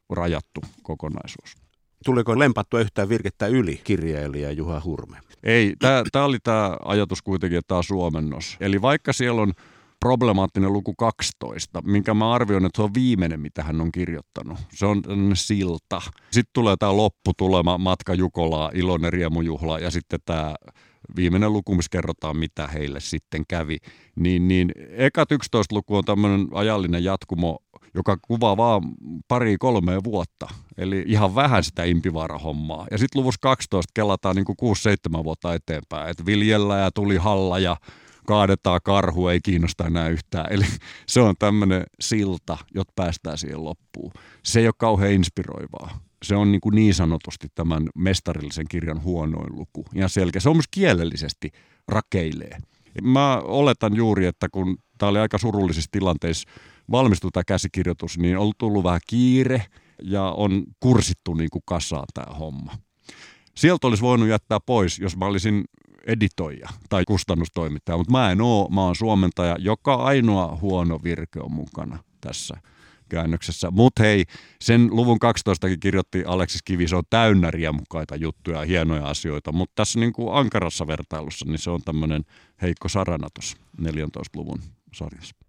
rajattu 0.09 0.61
kokonaisuus. 0.83 1.70
Tuliko 2.05 2.39
lempattua 2.39 2.79
yhtään 2.79 3.09
virkettä 3.09 3.47
yli 3.47 3.81
kirjailija 3.83 4.51
Juha 4.51 4.81
Hurme? 4.85 5.17
Ei, 5.43 5.75
tämä 6.11 6.25
oli 6.25 6.37
tämä 6.43 6.77
ajatus 6.85 7.21
kuitenkin, 7.21 7.59
että 7.59 7.67
tämä 7.67 7.77
on 7.77 7.83
suomennos. 7.83 8.57
Eli 8.59 8.81
vaikka 8.81 9.13
siellä 9.13 9.41
on 9.41 9.53
problemaattinen 9.99 10.73
luku 10.73 10.93
12, 10.95 11.81
minkä 11.81 12.13
mä 12.13 12.33
arvioin, 12.33 12.65
että 12.65 12.77
se 12.77 12.81
on 12.81 12.93
viimeinen, 12.93 13.39
mitä 13.39 13.63
hän 13.63 13.81
on 13.81 13.91
kirjoittanut. 13.91 14.57
Se 14.73 14.85
on 14.85 15.01
silta. 15.33 16.01
Sitten 16.31 16.53
tulee 16.53 16.75
tämä 16.79 16.97
lopputulema, 16.97 17.77
matka 17.77 18.13
Jukolaa, 18.13 18.71
iloinen 18.73 19.13
riemujuhla 19.13 19.79
ja 19.79 19.91
sitten 19.91 20.19
tämä 20.25 20.55
viimeinen 21.15 21.53
luku, 21.53 21.75
missä 21.75 21.89
kerrotaan, 21.91 22.37
mitä 22.37 22.67
heille 22.67 22.99
sitten 22.99 23.43
kävi. 23.47 23.77
Niin, 24.15 24.47
niin 24.47 24.71
ekat 24.89 25.31
11 25.31 25.75
luku 25.75 25.95
on 25.95 26.05
tämmöinen 26.05 26.47
ajallinen 26.53 27.03
jatkumo 27.03 27.59
joka 27.95 28.17
kuvaa 28.21 28.57
vaan 28.57 28.83
pari 29.27 29.57
kolme 29.57 30.03
vuotta. 30.03 30.47
Eli 30.77 31.03
ihan 31.07 31.35
vähän 31.35 31.63
sitä 31.63 31.83
impivaara-hommaa. 31.83 32.87
Ja 32.91 32.97
sitten 32.97 33.21
luvussa 33.21 33.39
12 33.41 33.91
kelataan 33.93 34.35
niin 34.35 34.45
6-7 35.19 35.23
vuotta 35.23 35.53
eteenpäin. 35.53 36.09
Että 36.09 36.25
viljellä 36.25 36.77
ja 36.77 36.91
tuli 36.91 37.17
halla 37.17 37.59
ja 37.59 37.77
kaadetaan 38.27 38.79
karhu, 38.83 39.27
ei 39.27 39.39
kiinnosta 39.43 39.87
enää 39.87 40.09
yhtään. 40.09 40.45
Eli 40.49 40.65
se 41.07 41.21
on 41.21 41.35
tämmöinen 41.39 41.83
silta, 41.99 42.57
jotta 42.75 42.93
päästään 42.95 43.37
siihen 43.37 43.63
loppuun. 43.63 44.11
Se 44.43 44.59
ei 44.59 44.67
ole 44.67 44.73
kauhean 44.77 45.11
inspiroivaa. 45.13 45.99
Se 46.23 46.35
on 46.35 46.51
niin, 46.51 46.61
kuin 46.61 46.75
niin 46.75 46.93
sanotusti 46.93 47.47
tämän 47.55 47.89
mestarillisen 47.95 48.65
kirjan 48.69 49.03
huonoin 49.03 49.55
luku. 49.55 49.85
Ihan 49.95 50.09
selkeä. 50.09 50.41
Se 50.41 50.49
on 50.49 50.55
myös 50.55 50.67
kielellisesti 50.71 51.51
rakeilee. 51.87 52.57
Mä 53.01 53.37
oletan 53.37 53.95
juuri, 53.95 54.25
että 54.25 54.49
kun 54.49 54.77
tämä 54.97 55.09
oli 55.09 55.19
aika 55.19 55.37
surullisissa 55.37 55.89
tilanteissa 55.91 56.49
valmistui 56.91 57.31
tämä 57.33 57.43
käsikirjoitus, 57.47 58.17
niin 58.17 58.37
on 58.37 58.51
tullut 58.57 58.83
vähän 58.83 59.01
kiire 59.07 59.65
ja 60.03 60.23
on 60.23 60.63
kursittu 60.79 61.33
niin 61.33 61.49
kuin 61.49 61.63
kasaan 61.65 62.07
tämä 62.13 62.35
homma. 62.35 62.71
Sieltä 63.55 63.87
olisi 63.87 64.03
voinut 64.03 64.29
jättää 64.29 64.59
pois, 64.59 64.99
jos 64.99 65.17
mä 65.17 65.25
olisin 65.25 65.63
editoija 66.07 66.69
tai 66.89 67.03
kustannustoimittaja, 67.05 67.97
mutta 67.97 68.11
mä 68.11 68.31
en 68.31 68.41
oo, 68.41 68.69
mä 68.69 68.81
oon 68.81 68.95
suomentaja. 68.95 69.55
Joka 69.59 69.95
ainoa 69.95 70.57
huono 70.61 70.99
virke 71.03 71.39
on 71.39 71.51
mukana 71.51 71.99
tässä 72.21 72.55
käännöksessä. 73.09 73.71
Mutta 73.71 74.03
hei, 74.03 74.25
sen 74.61 74.87
luvun 74.91 75.19
12 75.19 75.67
kirjoitti 75.79 76.23
Aleksis 76.25 76.61
Kivi, 76.63 76.87
se 76.87 76.95
on 76.95 77.03
täynnä 77.09 77.51
riemukaita 77.51 78.15
juttuja 78.15 78.59
ja 78.59 78.65
hienoja 78.65 79.05
asioita, 79.05 79.51
mutta 79.51 79.73
tässä 79.75 79.99
niin 79.99 80.13
kuin 80.13 80.35
ankarassa 80.35 80.87
vertailussa 80.87 81.45
niin 81.45 81.59
se 81.59 81.69
on 81.69 81.81
tämmöinen 81.81 82.23
heikko 82.61 82.89
sarana 82.89 83.27
tuossa 83.33 83.57
14 83.77 84.39
luvun 84.39 84.59
sarjassa. 84.93 85.40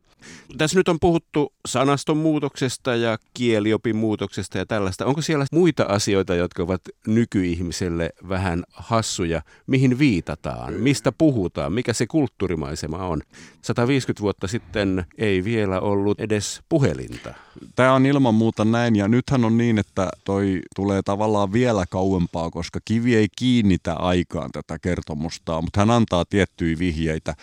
Tässä 0.58 0.78
nyt 0.78 0.88
on 0.88 1.00
puhuttu 1.00 1.52
sanaston 1.66 2.16
muutoksesta 2.16 2.94
ja 2.96 3.18
kieliopin 3.34 3.96
muutoksesta 3.96 4.58
ja 4.58 4.66
tällaista. 4.66 5.06
Onko 5.06 5.22
siellä 5.22 5.46
muita 5.52 5.82
asioita, 5.82 6.34
jotka 6.34 6.62
ovat 6.62 6.82
nykyihmiselle 7.06 8.10
vähän 8.28 8.64
hassuja? 8.72 9.42
Mihin 9.66 9.98
viitataan? 9.98 10.74
Mistä 10.74 11.12
puhutaan? 11.12 11.72
Mikä 11.72 11.92
se 11.92 12.06
kulttuurimaisema 12.06 12.96
on? 12.96 13.20
150 13.62 14.22
vuotta 14.22 14.48
sitten 14.48 15.06
ei 15.18 15.44
vielä 15.44 15.80
ollut 15.80 16.20
edes 16.20 16.62
puhelinta. 16.68 17.34
Tämä 17.76 17.92
on 17.92 18.06
ilman 18.06 18.34
muuta 18.34 18.64
näin 18.64 18.96
ja 18.96 19.08
nythän 19.08 19.44
on 19.44 19.58
niin, 19.58 19.78
että 19.78 20.08
toi 20.24 20.60
tulee 20.76 21.02
tavallaan 21.02 21.52
vielä 21.52 21.84
kauempaa, 21.90 22.50
koska 22.50 22.80
kivi 22.84 23.16
ei 23.16 23.28
kiinnitä 23.38 23.94
aikaan 23.94 24.50
tätä 24.52 24.78
kertomusta, 24.78 25.62
mutta 25.62 25.80
hän 25.80 25.90
antaa 25.90 26.24
tiettyjä 26.24 26.78
vihjeitä 26.78 27.34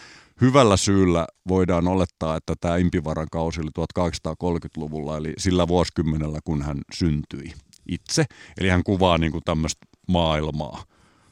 hyvällä 0.41 0.77
syyllä 0.77 1.27
voidaan 1.47 1.87
olettaa, 1.87 2.35
että 2.35 2.53
tämä 2.59 2.77
Impivaran 2.77 3.27
kausi 3.31 3.61
oli 3.61 3.69
1830-luvulla, 3.79 5.17
eli 5.17 5.33
sillä 5.37 5.67
vuosikymmenellä, 5.67 6.39
kun 6.43 6.61
hän 6.61 6.77
syntyi 6.93 7.53
itse. 7.89 8.25
Eli 8.59 8.69
hän 8.69 8.83
kuvaa 8.83 9.17
niin 9.17 9.31
kuin 9.31 9.43
tämmöistä 9.45 9.85
maailmaa, 10.07 10.83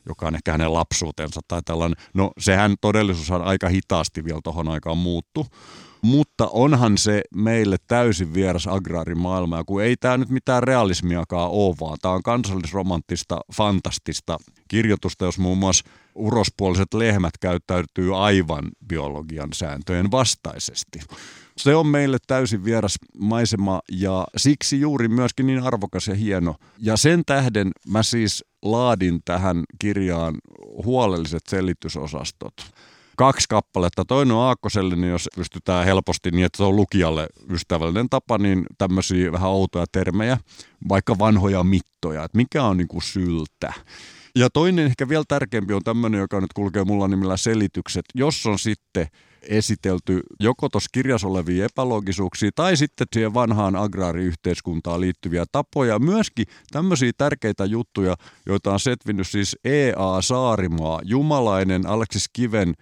joka 0.09 0.27
on 0.27 0.35
ehkä 0.35 0.51
hänen 0.51 0.73
lapsuutensa 0.73 1.41
tai 1.47 1.61
tällainen. 1.65 2.05
No 2.13 2.31
sehän 2.39 2.75
todellisuus 2.81 3.31
on 3.31 3.41
aika 3.41 3.69
hitaasti 3.69 4.25
vielä 4.25 4.39
tuohon 4.43 4.67
aikaan 4.67 4.97
muuttu. 4.97 5.45
Mutta 6.01 6.47
onhan 6.47 6.97
se 6.97 7.21
meille 7.35 7.77
täysin 7.87 8.33
vieras 8.33 8.67
agraarimaailma, 8.67 9.57
ja 9.57 9.63
kun 9.63 9.83
ei 9.83 9.95
tämä 9.97 10.17
nyt 10.17 10.29
mitään 10.29 10.63
realismiakaan 10.63 11.51
ole, 11.51 11.75
vaan 11.79 11.97
tämä 12.01 12.13
on 12.13 12.23
kansallisromanttista, 12.23 13.39
fantastista 13.53 14.37
kirjoitusta, 14.67 15.25
jos 15.25 15.39
muun 15.39 15.57
muassa 15.57 15.89
urospuoliset 16.15 16.93
lehmät 16.93 17.37
käyttäytyy 17.39 18.25
aivan 18.25 18.63
biologian 18.87 19.49
sääntöjen 19.53 20.11
vastaisesti. 20.11 20.99
Se 21.57 21.75
on 21.75 21.87
meille 21.87 22.17
täysin 22.27 22.65
vieras 22.65 22.95
maisema 23.19 23.79
ja 23.91 24.25
siksi 24.37 24.79
juuri 24.79 25.07
myöskin 25.07 25.47
niin 25.47 25.63
arvokas 25.63 26.07
ja 26.07 26.15
hieno. 26.15 26.55
Ja 26.79 26.97
sen 26.97 27.23
tähden 27.25 27.71
mä 27.87 28.03
siis 28.03 28.45
laadin 28.61 29.19
tähän 29.25 29.63
kirjaan 29.79 30.35
huolelliset 30.85 31.43
selitysosastot 31.49 32.53
kaksi 33.17 33.45
kappaletta. 33.49 34.05
Toinen 34.05 34.35
on 34.35 34.43
aakkosellinen, 34.43 35.09
jos 35.09 35.29
pystytään 35.35 35.85
helposti 35.85 36.31
niin, 36.31 36.45
että 36.45 36.57
se 36.57 36.63
on 36.63 36.75
lukijalle 36.75 37.27
ystävällinen 37.49 38.09
tapa, 38.09 38.37
niin 38.37 38.65
tämmöisiä 38.77 39.31
vähän 39.31 39.49
outoja 39.49 39.85
termejä, 39.91 40.37
vaikka 40.89 41.19
vanhoja 41.19 41.63
mittoja, 41.63 42.23
että 42.23 42.37
mikä 42.37 42.63
on 42.63 42.77
niin 42.77 42.87
kuin 42.87 43.01
syltä. 43.01 43.73
Ja 44.35 44.49
toinen 44.49 44.85
ehkä 44.85 45.09
vielä 45.09 45.23
tärkeämpi 45.27 45.73
on 45.73 45.83
tämmöinen, 45.83 46.19
joka 46.19 46.41
nyt 46.41 46.53
kulkee 46.53 46.83
mulla 46.83 47.07
nimellä 47.07 47.37
selitykset. 47.37 48.05
Jos 48.15 48.45
on 48.45 48.59
sitten 48.59 49.07
esitelty 49.41 50.21
joko 50.39 50.69
tuossa 50.69 50.89
kirjassa 50.93 51.27
olevia 51.27 51.65
epäloogisuuksia 51.65 52.49
tai 52.55 52.77
sitten 52.77 53.07
siihen 53.13 53.33
vanhaan 53.33 53.75
agraariyhteiskuntaan 53.75 55.01
liittyviä 55.01 55.45
tapoja. 55.51 55.99
Myöskin 55.99 56.45
tämmöisiä 56.71 57.11
tärkeitä 57.17 57.65
juttuja, 57.65 58.15
joita 58.45 58.73
on 58.73 58.79
setvinyt 58.79 59.27
siis 59.27 59.55
E.A. 59.63 60.21
Saarimaa, 60.21 61.01
jumalainen 61.03 61.85
Aleksis 61.85 62.29
Kiven 62.33 62.73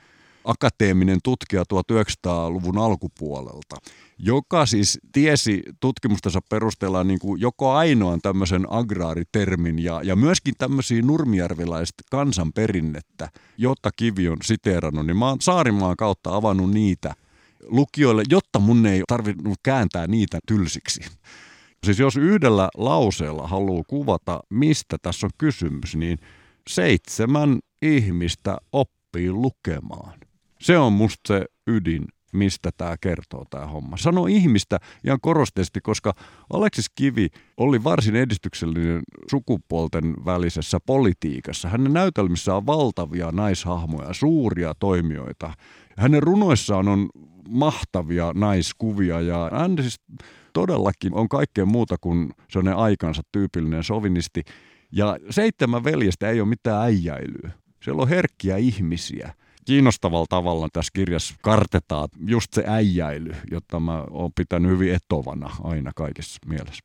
akateeminen 0.45 1.19
tutkija 1.23 1.63
1900-luvun 1.73 2.77
alkupuolelta, 2.77 3.75
joka 4.19 4.65
siis 4.65 4.99
tiesi 5.11 5.63
tutkimustensa 5.79 6.39
perusteella 6.49 7.03
niin 7.03 7.19
kuin 7.19 7.41
joko 7.41 7.71
ainoan 7.71 8.21
tämmöisen 8.21 8.65
agraaritermin 8.69 9.79
ja, 9.79 10.01
ja 10.03 10.15
myöskin 10.15 10.53
tämmöisiä 10.57 11.01
nurmijärviläistä 11.01 12.03
kansanperinnettä, 12.11 13.29
jotta 13.57 13.89
Kivi 13.95 14.29
on 14.29 14.37
siteerannut, 14.43 15.05
niin 15.05 15.17
mä 15.17 15.29
oon 15.29 15.41
Saarimaan 15.41 15.95
kautta 15.97 16.35
avannut 16.35 16.71
niitä 16.71 17.13
lukijoille, 17.67 18.23
jotta 18.29 18.59
mun 18.59 18.85
ei 18.85 19.01
tarvinnut 19.07 19.59
kääntää 19.63 20.07
niitä 20.07 20.39
tylsiksi. 20.47 21.01
Siis 21.83 21.99
jos 21.99 22.17
yhdellä 22.17 22.69
lauseella 22.77 23.47
haluaa 23.47 23.83
kuvata, 23.87 24.39
mistä 24.49 24.97
tässä 25.01 25.27
on 25.27 25.31
kysymys, 25.37 25.95
niin 25.95 26.17
seitsemän 26.69 27.59
ihmistä 27.81 28.57
oppii 28.71 29.31
lukemaan. 29.31 30.24
Se 30.59 30.77
on 30.77 30.93
musta 30.93 31.27
se 31.27 31.45
ydin 31.67 32.05
mistä 32.35 32.69
tämä 32.77 32.95
kertoo 33.01 33.45
tämä 33.49 33.65
homma. 33.65 33.97
Sano 33.97 34.25
ihmistä 34.25 34.79
ihan 35.03 35.19
korosteisesti, 35.21 35.81
koska 35.81 36.13
Aleksis 36.53 36.89
Kivi 36.95 37.29
oli 37.57 37.83
varsin 37.83 38.15
edistyksellinen 38.15 39.01
sukupuolten 39.31 40.13
välisessä 40.25 40.79
politiikassa. 40.85 41.69
Hänen 41.69 41.93
näytelmissä 41.93 42.55
on 42.55 42.65
valtavia 42.65 43.31
naishahmoja, 43.31 44.13
suuria 44.13 44.73
toimijoita. 44.79 45.53
Hänen 45.97 46.23
runoissaan 46.23 46.87
on 46.87 47.09
mahtavia 47.49 48.31
naiskuvia 48.35 49.21
ja 49.21 49.49
hän 49.53 49.75
siis 49.81 50.01
todellakin 50.53 51.13
on 51.13 51.29
kaikkea 51.29 51.65
muuta 51.65 51.95
kuin 52.01 52.29
sellainen 52.49 52.77
aikansa 52.77 53.21
tyypillinen 53.31 53.83
sovinisti. 53.83 54.43
Ja 54.91 55.17
seitsemän 55.29 55.83
veljestä 55.83 56.29
ei 56.29 56.41
ole 56.41 56.49
mitään 56.49 56.81
äijäilyä. 56.81 57.51
Siellä 57.83 58.01
on 58.01 58.09
herkkiä 58.09 58.57
ihmisiä. 58.57 59.33
Kiinnostavalla 59.65 60.25
tavalla 60.29 60.67
tässä 60.73 60.91
kirjassa 60.93 61.35
kartetaan 61.41 62.09
just 62.27 62.53
se 62.53 62.63
äijäily, 62.67 63.35
jota 63.51 63.79
mä 63.79 64.03
oon 64.09 64.31
pitänyt 64.33 64.71
hyvin 64.71 64.93
etovana 64.93 65.49
aina 65.63 65.91
kaikessa 65.95 66.39
mielessä. 66.45 66.83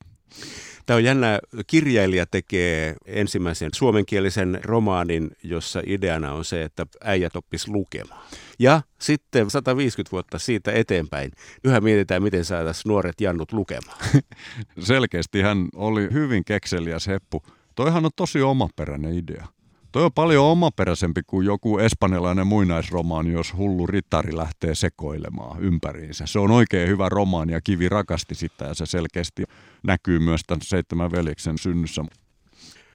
Tämä 0.86 0.96
on 0.96 1.04
jännä. 1.04 1.38
Kirjailija 1.66 2.26
tekee 2.26 2.96
ensimmäisen 3.06 3.70
suomenkielisen 3.74 4.60
romaanin, 4.64 5.30
jossa 5.42 5.82
ideana 5.86 6.32
on 6.32 6.44
se, 6.44 6.62
että 6.62 6.86
äijät 7.04 7.36
oppis 7.36 7.68
lukemaan. 7.68 8.22
Ja 8.58 8.82
sitten 9.00 9.50
150 9.50 10.12
vuotta 10.12 10.38
siitä 10.38 10.72
eteenpäin 10.72 11.30
yhä 11.64 11.80
mietitään, 11.80 12.22
miten 12.22 12.44
saataisiin 12.44 12.90
nuoret 12.90 13.20
jannut 13.20 13.52
lukemaan. 13.52 13.98
Selkeästi 14.78 15.42
hän 15.42 15.68
oli 15.74 16.08
hyvin 16.12 16.44
kekseliäs 16.44 17.06
heppu. 17.06 17.42
Toihan 17.74 18.04
on 18.04 18.10
tosi 18.16 18.42
omaperäinen 18.42 19.14
idea. 19.14 19.46
Toi 19.92 20.04
on 20.04 20.12
paljon 20.12 20.44
omaperäisempi 20.44 21.20
kuin 21.26 21.46
joku 21.46 21.78
espanjalainen 21.78 22.46
muinaisromaani, 22.46 23.32
jos 23.32 23.56
hullu 23.56 23.86
rittari 23.86 24.36
lähtee 24.36 24.74
sekoilemaan 24.74 25.60
ympäriinsä. 25.60 26.26
Se 26.26 26.38
on 26.38 26.50
oikein 26.50 26.88
hyvä 26.88 27.08
romaani 27.08 27.52
ja 27.52 27.60
Kivi 27.60 27.88
rakasti 27.88 28.34
sitä 28.34 28.64
ja 28.64 28.74
se 28.74 28.86
selkeästi 28.86 29.44
näkyy 29.82 30.18
myös 30.18 30.40
tämän 30.46 30.62
seitsemän 30.62 31.12
veljeksen 31.12 31.58
synnyssä. 31.58 32.04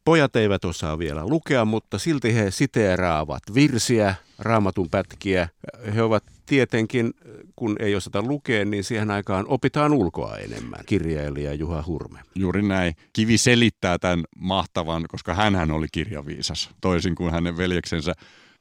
Pojat 0.06 0.36
eivät 0.36 0.66
osaa 0.66 1.00
vielä 1.00 1.28
lukea, 1.28 1.66
mutta 1.66 2.00
silti 2.00 2.36
he 2.36 2.52
siteeraavat 2.52 3.44
virsiä, 3.54 4.16
raamatun 4.40 4.90
pätkiä. 4.90 5.50
He 5.96 6.02
ovat 6.02 6.24
tietenkin, 6.46 7.14
kun 7.56 7.76
ei 7.80 7.96
osata 7.96 8.22
lukea, 8.22 8.66
niin 8.66 8.84
siihen 8.84 9.12
aikaan 9.12 9.46
opitaan 9.48 9.94
ulkoa 9.94 10.38
enemmän, 10.38 10.80
kirjailija 10.86 11.54
Juha 11.54 11.84
Hurme. 11.88 12.20
Juuri 12.36 12.62
näin. 12.62 12.94
Kivi 13.14 13.38
selittää 13.38 14.00
tämän 14.00 14.26
mahtavan, 14.38 15.06
koska 15.08 15.34
hän 15.34 15.72
oli 15.72 15.88
kirjaviisas, 15.92 16.70
toisin 16.82 17.16
kuin 17.16 17.32
hänen 17.32 17.58
veljeksensä 17.58 18.14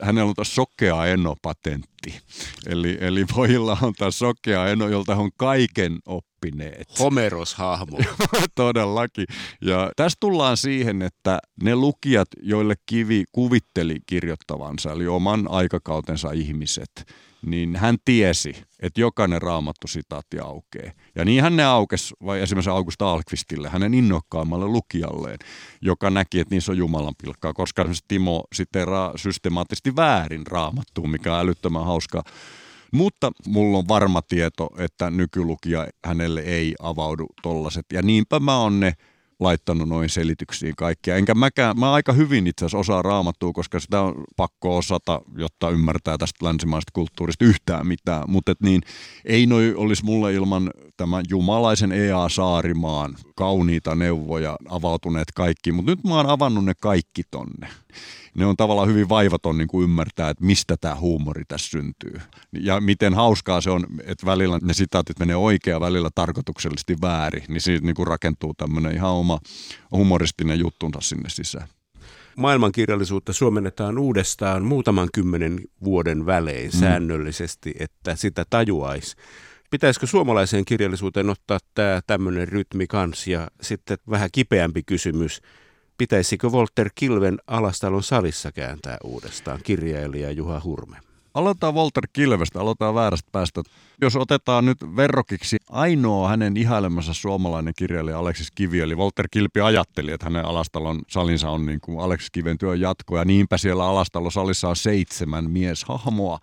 hänellä 0.03 0.29
on 0.29 0.35
taas 0.35 0.55
sokea 0.55 1.07
eno-patentti. 1.07 2.21
Eli, 2.67 2.99
eli 3.01 3.25
pojilla 3.35 3.79
on 3.83 3.93
taas 3.99 4.19
sokea 4.19 4.69
eno, 4.69 4.89
jolta 4.89 5.17
on 5.17 5.31
kaiken 5.37 5.99
oppineet. 6.45 6.99
Homeros-hahmo. 6.99 7.99
Todellakin. 8.55 9.27
Ja 9.61 9.91
tässä 9.97 10.17
tullaan 10.21 10.57
siihen, 10.57 11.03
että 11.03 11.39
ne 11.63 11.77
lukijat, 11.77 12.29
joille 12.43 12.75
Kivi 12.87 13.25
kuvitteli 13.33 13.99
kirjoittavansa, 14.07 14.93
eli 14.93 15.07
oman 15.07 15.47
aikakautensa 15.51 16.31
ihmiset, 16.33 16.91
niin 17.47 17.77
hän 17.77 17.97
tiesi, 18.05 18.57
että 18.81 19.01
jokainen 19.01 19.43
raamattu 19.43 19.89
sitaatti 19.89 20.39
aukeaa. 20.39 20.93
Ja 21.15 21.25
niinhän 21.25 21.57
ne 21.57 21.65
aukes 21.65 22.15
vai 22.25 22.41
esimerkiksi 22.41 22.71
Augusta 22.71 23.13
Alkvistille, 23.13 23.69
hänen 23.69 23.95
innokkaammalle 23.95 24.67
lukijalleen, 24.67 25.39
joka 25.81 26.11
näki, 26.11 26.41
että 26.41 26.55
niissä 26.55 26.73
on 26.73 26.79
Jumalan 26.79 27.15
pilkkaa, 27.23 27.53
koska 27.53 27.83
esimerkiksi 27.83 28.05
Timo 28.09 28.45
siteraa 28.55 29.13
systemaattisesti 29.17 29.97
väärin 29.97 30.47
raamattuun, 30.47 31.11
mikä 31.11 31.35
on 31.35 31.41
älyttömän 31.41 31.85
hauskaa. 31.85 32.23
Mutta 32.95 33.33
mulla 33.47 33.79
on 33.79 33.89
varma 33.89 34.23
tieto, 34.23 34.69
että 34.79 35.11
nykylukija 35.11 35.89
hänelle 36.05 36.41
ei 36.41 36.75
avaudu 36.83 37.27
tollaset. 37.43 37.87
Ja 37.93 38.03
niinpä 38.03 38.41
mä 38.41 38.59
oon 38.59 38.81
ne 38.81 38.93
laittanut 39.41 39.89
noin 39.89 40.09
selityksiin 40.09 40.77
kaikkia. 40.77 41.17
Enkä 41.17 41.35
mäkään, 41.35 41.79
mä 41.81 41.93
aika 41.93 42.13
hyvin 42.13 42.47
itse 42.47 42.65
asiassa 42.65 42.79
osaa 42.79 43.03
raamattua, 43.03 43.53
koska 43.53 43.81
sitä 43.81 44.01
on 44.01 44.25
pakko 44.37 44.77
osata, 44.77 45.21
jotta 45.37 45.71
ymmärtää 45.71 46.19
tästä 46.19 46.47
länsimaista 46.47 46.91
kulttuurista 46.93 47.45
yhtään 47.45 47.87
mitään. 47.87 48.25
Mutta 48.29 48.55
niin, 48.63 48.83
ei 49.25 49.47
noi 49.47 49.75
olisi 49.76 50.04
mulle 50.04 50.35
ilman 50.35 50.71
tämän 50.97 51.25
jumalaisen 51.28 51.93
Ea 51.93 52.28
Saarimaan 52.28 53.15
kauniita 53.37 53.95
neuvoja 53.95 54.57
avautuneet 54.69 55.28
kaikki. 55.35 55.73
Mutta 55.73 55.91
nyt 55.91 56.04
mä 56.04 56.15
oon 56.15 56.26
avannut 56.26 56.65
ne 56.65 56.73
kaikki 56.80 57.23
tonne 57.30 57.69
ne 58.35 58.47
on 58.47 58.57
tavallaan 58.57 58.89
hyvin 58.89 59.09
vaivaton 59.09 59.59
niin 59.59 59.69
kuin 59.69 59.85
ymmärtää, 59.85 60.30
että 60.30 60.45
mistä 60.45 60.76
tämä 60.80 60.95
huumori 60.95 61.45
tässä 61.49 61.71
syntyy. 61.71 62.21
Ja 62.52 62.80
miten 62.80 63.15
hauskaa 63.15 63.61
se 63.61 63.71
on, 63.71 63.87
että 64.04 64.26
välillä 64.26 64.59
ne 64.63 64.75
sitaatit 64.75 65.19
menee 65.19 65.37
oikea, 65.37 65.80
välillä 65.80 66.11
tarkoituksellisesti 66.15 66.97
väärin, 67.00 67.45
niin 67.49 67.61
siitä 67.61 67.87
niin 67.87 67.97
kuin 67.97 68.07
rakentuu 68.07 68.54
tämmöinen 68.54 68.95
ihan 68.95 69.11
oma 69.11 69.39
humoristinen 69.91 70.59
juttunsa 70.59 71.00
sinne 71.00 71.28
sisään. 71.28 71.69
Maailmankirjallisuutta 72.37 73.33
suomennetaan 73.33 73.99
uudestaan 73.99 74.65
muutaman 74.65 75.09
kymmenen 75.15 75.61
vuoden 75.85 76.26
välein 76.26 76.71
mm. 76.71 76.78
säännöllisesti, 76.78 77.75
että 77.78 78.17
sitä 78.17 78.45
tajuaisi 78.50 79.17
pitäisikö 79.75 80.07
suomalaiseen 80.07 80.65
kirjallisuuteen 80.65 81.30
ottaa 81.30 81.59
tämä 81.75 82.00
tämmöinen 82.07 82.49
rytmi 82.49 82.87
kans 82.87 83.26
ja 83.26 83.49
sitten 83.61 83.99
vähän 84.11 84.28
kipeämpi 84.33 84.83
kysymys, 84.83 85.41
Pitäisikö 85.99 86.49
Walter 86.49 86.91
Kilven 86.95 87.39
Alastalon 87.47 88.02
salissa 88.02 88.52
kääntää 88.52 88.97
uudestaan, 89.04 89.61
kirjailija 89.63 90.30
Juha 90.30 90.61
Hurme? 90.65 90.97
Aloitetaan 91.35 91.75
Walter 91.75 92.09
Kilvestä, 92.13 92.61
aloitetaan 92.61 92.95
väärästä 92.95 93.28
päästä. 93.33 93.63
Jos 94.00 94.17
otetaan 94.17 94.65
nyt 94.65 94.78
verrokiksi 94.97 95.57
ainoa 95.71 96.28
hänen 96.28 96.57
ihailemansa 96.57 97.15
suomalainen 97.15 97.75
kirjailija 97.76 98.19
Aleksis 98.19 98.50
Kivi, 98.50 98.80
eli 98.80 98.95
Walter 98.95 99.28
Kilpi 99.30 99.61
ajatteli, 99.61 100.13
että 100.13 100.26
hänen 100.26 100.45
Alastalon 100.45 101.02
salinsa 101.09 101.50
on 101.50 101.67
niin 101.67 101.80
kuin 101.80 102.00
Aleksis 102.00 102.30
Kiven 102.30 102.59
työn 102.59 102.80
jatko, 102.80 103.19
ja 103.19 103.25
niinpä 103.25 103.59
siellä 103.59 103.85
Alastalon 103.87 104.33
salissa 104.33 104.69
on 104.69 104.76
seitsemän 104.76 105.50
mieshahmoa. 105.50 106.39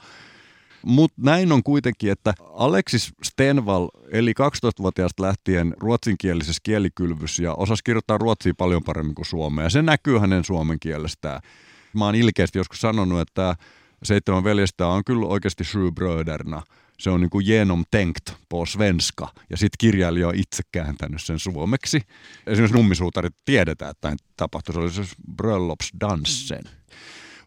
Mutta 0.86 1.22
näin 1.24 1.52
on 1.52 1.64
kuitenkin, 1.64 2.12
että 2.12 2.34
Alexis 2.54 3.14
Stenval 3.24 3.90
eli 4.12 4.32
12-vuotiaasta 4.32 5.24
lähtien 5.24 5.74
ruotsinkielisessä 5.80 6.60
kielikylvyssä 6.64 7.44
ja 7.44 7.54
osasi 7.54 7.84
kirjoittaa 7.84 8.18
ruotsia 8.18 8.54
paljon 8.58 8.84
paremmin 8.84 9.16
kuin 9.16 9.26
suomea. 9.26 9.70
Se 9.70 9.82
näkyy 9.82 10.20
hänen 10.20 10.44
suomen 10.44 10.80
kielestään. 10.80 11.42
Mä 11.94 12.06
oon 12.06 12.16
ilkeästi 12.16 12.58
joskus 12.58 12.82
sanonut, 12.82 13.22
että 13.22 13.56
seitsemän 14.04 14.44
veljestä 14.44 14.88
on 14.88 15.04
kyllä 15.06 15.26
oikeasti 15.26 15.64
Schubröderna. 15.64 16.62
Se 17.00 17.10
on 17.10 17.22
niin 17.22 17.30
kuin 17.30 17.46
genom 17.46 17.84
tänkt 17.92 18.34
på 18.50 18.66
svenska. 18.66 19.28
Ja 19.50 19.58
sitten 19.58 19.78
kirjailija 19.80 20.28
on 20.28 20.36
itse 20.36 20.64
kääntänyt 20.72 21.22
sen 21.22 21.40
suomeksi. 21.40 22.02
Esimerkiksi 22.48 22.78
nummisuutarit 22.78 23.36
tiedetään, 23.46 23.92
että 23.92 24.02
tämä 24.02 24.16
tapahtui. 24.38 24.74
Se 24.74 24.80
oli 24.80 24.92
se 24.92 25.02
bröllopsdansen. 25.36 26.64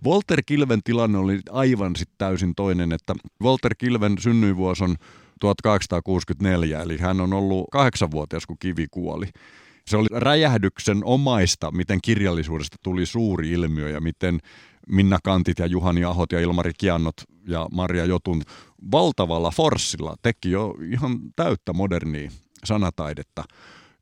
Walter 0.06 0.42
Kilven 0.46 0.80
tilanne 0.84 1.18
oli 1.18 1.40
aivan 1.50 1.96
sit 1.96 2.08
täysin 2.18 2.54
toinen, 2.54 2.92
että 2.92 3.14
Walter 3.42 3.74
Kilven 3.78 4.16
synnyinvuosi 4.18 4.84
on 4.84 4.96
1864, 5.40 6.82
eli 6.82 6.98
hän 6.98 7.20
on 7.20 7.32
ollut 7.32 7.66
kahdeksanvuotias, 7.72 8.46
kun 8.46 8.56
kivi 8.60 8.86
kuoli. 8.90 9.26
Se 9.86 9.96
oli 9.96 10.08
räjähdyksen 10.12 11.04
omaista, 11.04 11.70
miten 11.70 11.98
kirjallisuudesta 12.02 12.76
tuli 12.82 13.06
suuri 13.06 13.50
ilmiö 13.50 13.88
ja 13.88 14.00
miten 14.00 14.38
Minna 14.88 15.18
Kantit 15.24 15.58
ja 15.58 15.66
Juhani 15.66 16.04
Ahot 16.04 16.32
ja 16.32 16.40
Ilmari 16.40 16.72
Kiannot 16.78 17.14
ja 17.48 17.68
Maria 17.72 18.04
Jotun 18.04 18.42
valtavalla 18.92 19.50
forssilla 19.50 20.16
teki 20.22 20.50
jo 20.50 20.74
ihan 20.90 21.18
täyttä 21.36 21.72
modernia 21.72 22.30
sanataidetta. 22.64 23.44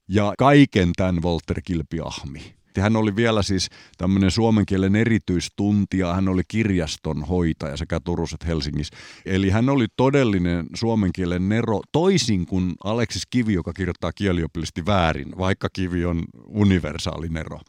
Ja 0.09 0.35
kaiken 0.39 0.93
tämän 0.97 1.23
Walter 1.23 1.61
Kilpi 1.65 2.01
ahmi. 2.05 2.62
Hän 2.81 2.97
oli 2.97 3.17
vielä 3.17 3.43
siis 3.43 3.69
tämmöinen 3.99 4.31
suomen 4.31 4.67
kielen 4.67 4.97
erityistuntija, 4.97 6.15
hän 6.15 6.29
oli 6.29 6.43
kirjaston 6.49 7.23
hoitaja 7.23 7.77
sekä 7.77 8.01
Turussa 8.01 8.35
että 8.35 8.47
Helsingissä. 8.47 8.97
Eli 9.27 9.51
hän 9.51 9.69
oli 9.69 9.87
todellinen 9.97 10.67
suomen 10.75 11.11
kielen 11.15 11.49
nero, 11.49 11.81
toisin 11.93 12.47
kuin 12.47 12.73
Aleksis 12.85 13.27
Kivi, 13.31 13.53
joka 13.53 13.73
kirjoittaa 13.73 14.13
kieliopillisesti 14.13 14.87
väärin, 14.87 15.39
vaikka 15.39 15.69
Kivi 15.73 16.05
on 16.05 16.25
universaali 16.49 17.29
nero. 17.29 17.61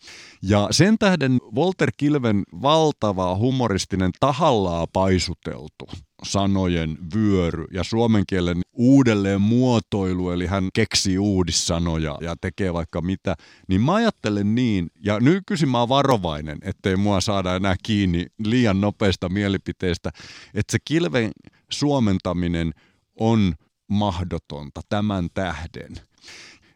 Ja 0.42 0.68
sen 0.72 0.98
tähden 0.98 1.40
Walter 1.56 1.92
Kilven 1.98 2.44
valtava 2.62 3.36
humoristinen 3.38 4.12
tahallaan 4.20 4.88
paisuteltu 4.94 5.86
sanojen 6.24 6.98
vyöry 7.16 7.66
ja 7.72 7.84
suomen 7.84 8.24
kielen 8.28 8.62
uudelleen 8.74 9.42
muotoilu, 9.42 10.32
eli 10.32 10.46
hän 10.46 10.70
keksii 10.74 11.18
uudissanoja 11.18 12.18
ja 12.22 12.36
tekee 12.42 12.74
vaikka 12.74 13.02
mitä, 13.02 13.36
niin 13.68 13.82
mä 13.82 13.94
ajattelen 13.94 14.56
niin, 14.56 14.88
ja 15.06 15.20
nykyisin 15.20 15.70
mä 15.70 15.80
oon 15.80 15.90
varovainen, 15.90 16.58
ettei 16.62 16.96
mua 16.96 17.22
saada 17.22 17.56
enää 17.56 17.76
kiinni 17.84 18.26
liian 18.46 18.82
nopeista 18.82 19.30
mielipiteistä, 19.30 20.10
että 20.54 20.72
se 20.72 20.78
kilven 20.86 21.32
suomentaminen 21.72 22.74
on 23.20 23.54
mahdotonta 23.88 24.82
tämän 24.90 25.28
tähden 25.34 25.96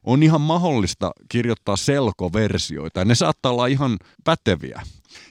on 0.07 0.23
ihan 0.23 0.41
mahdollista 0.41 1.11
kirjoittaa 1.29 1.77
selkoversioita. 1.77 3.05
Ne 3.05 3.15
saattaa 3.15 3.51
olla 3.51 3.67
ihan 3.67 3.97
päteviä. 4.23 4.81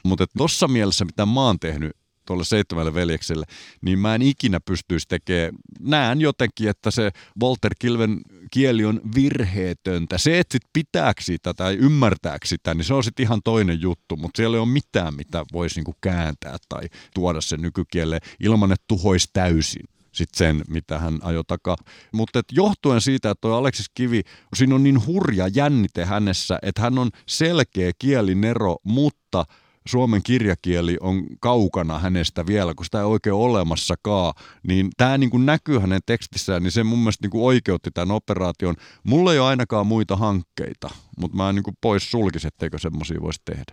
Mutta 0.05 0.27
tuossa 0.37 0.69
mielessä, 0.69 1.05
mitä 1.05 1.27
mä 1.27 1.41
oon 1.41 1.59
tehnyt, 1.59 1.93
tuolle 2.27 2.45
seitsemälle 2.45 2.95
veljekselle, 2.95 3.47
niin 3.83 3.99
mä 3.99 4.15
en 4.15 4.23
ikinä 4.23 4.61
pystyisi 4.61 5.09
tekemään, 5.09 5.55
näen 5.81 6.21
jotenkin, 6.21 6.69
että 6.69 6.91
se 6.91 7.11
Walter 7.43 7.75
Kilven 7.79 8.21
kieli 8.51 8.85
on 8.85 9.01
virheetöntä. 9.15 10.19
Se, 10.19 10.39
että 10.39 10.53
sit 10.53 10.63
pitääkö 10.73 11.23
sitä 11.23 11.55
tai 11.55 11.75
ymmärtääkö 11.75 12.47
sitä, 12.47 12.75
niin 12.75 12.85
se 12.85 12.95
on 12.95 13.05
sitten 13.05 13.25
ihan 13.25 13.41
toinen 13.45 13.81
juttu, 13.81 14.17
mutta 14.17 14.37
siellä 14.37 14.57
ei 14.57 14.61
ole 14.61 14.69
mitään, 14.69 15.15
mitä 15.15 15.45
voisi 15.53 15.79
niinku 15.79 15.95
kääntää 16.01 16.57
tai 16.69 16.83
tuoda 17.15 17.41
sen 17.41 17.63
nykykieleen 17.63 18.21
ilman, 18.41 18.73
että 18.73 18.85
tuhoisi 18.89 19.29
täysin 19.33 19.85
sit 20.17 20.35
sen, 20.35 20.63
mitä 20.69 20.99
hän 20.99 21.19
ajoi 21.23 21.45
takaa. 21.47 21.77
Mutta 22.13 22.43
johtuen 22.53 23.01
siitä, 23.01 23.31
että 23.31 23.41
toi 23.41 23.53
Aleksis 23.53 23.91
Kivi, 23.95 24.23
siinä 24.57 24.75
on 24.75 24.83
niin 24.83 25.07
hurja 25.07 25.49
jännite 25.49 26.05
hänessä, 26.05 26.59
että 26.63 26.83
hän 26.83 26.99
on 26.99 27.11
selkeä 27.27 27.93
kielinero, 27.99 28.77
mutta 28.83 29.45
suomen 29.89 30.23
kirjakieli 30.23 30.97
on 31.01 31.27
kaukana 31.41 31.99
hänestä 31.99 32.47
vielä, 32.47 32.75
kun 32.75 32.85
sitä 32.85 32.99
ei 32.99 33.05
oikein 33.05 33.35
ole 33.35 33.51
olemassakaan, 33.51 34.35
niin 34.67 34.89
tämä 34.97 35.19
niin 35.19 35.47
näkyy 35.47 35.79
hänen 35.79 36.01
tekstissään, 36.07 36.63
niin 36.63 36.73
se 36.73 36.85
mun 36.85 36.99
mielestä 36.99 37.29
niin 37.29 37.43
oikeutti 37.43 37.91
tämän 37.91 38.11
operaation. 38.11 38.75
Mulla 39.05 39.33
ei 39.33 39.39
ole 39.39 39.49
ainakaan 39.49 39.87
muita 39.87 40.17
hankkeita, 40.17 40.91
mutta 41.21 41.37
mä 41.37 41.49
en 41.49 41.55
niin 41.55 41.77
pois 41.81 42.11
sulkisi, 42.11 42.49
etteikö 42.49 42.79
semmoisia 42.79 43.21
voisi 43.21 43.41
tehdä. 43.45 43.73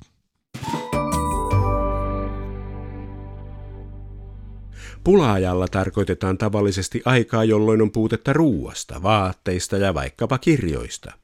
Pulaajalla 5.04 5.68
tarkoitetaan 5.68 6.38
tavallisesti 6.38 7.02
aikaa, 7.06 7.44
jolloin 7.44 7.82
on 7.82 7.92
puutetta 7.92 8.34
ruuasta, 8.34 9.04
vaatteista 9.04 9.78
ja 9.78 9.94
vaikkapa 9.94 10.38
kirjoista. 10.38 11.23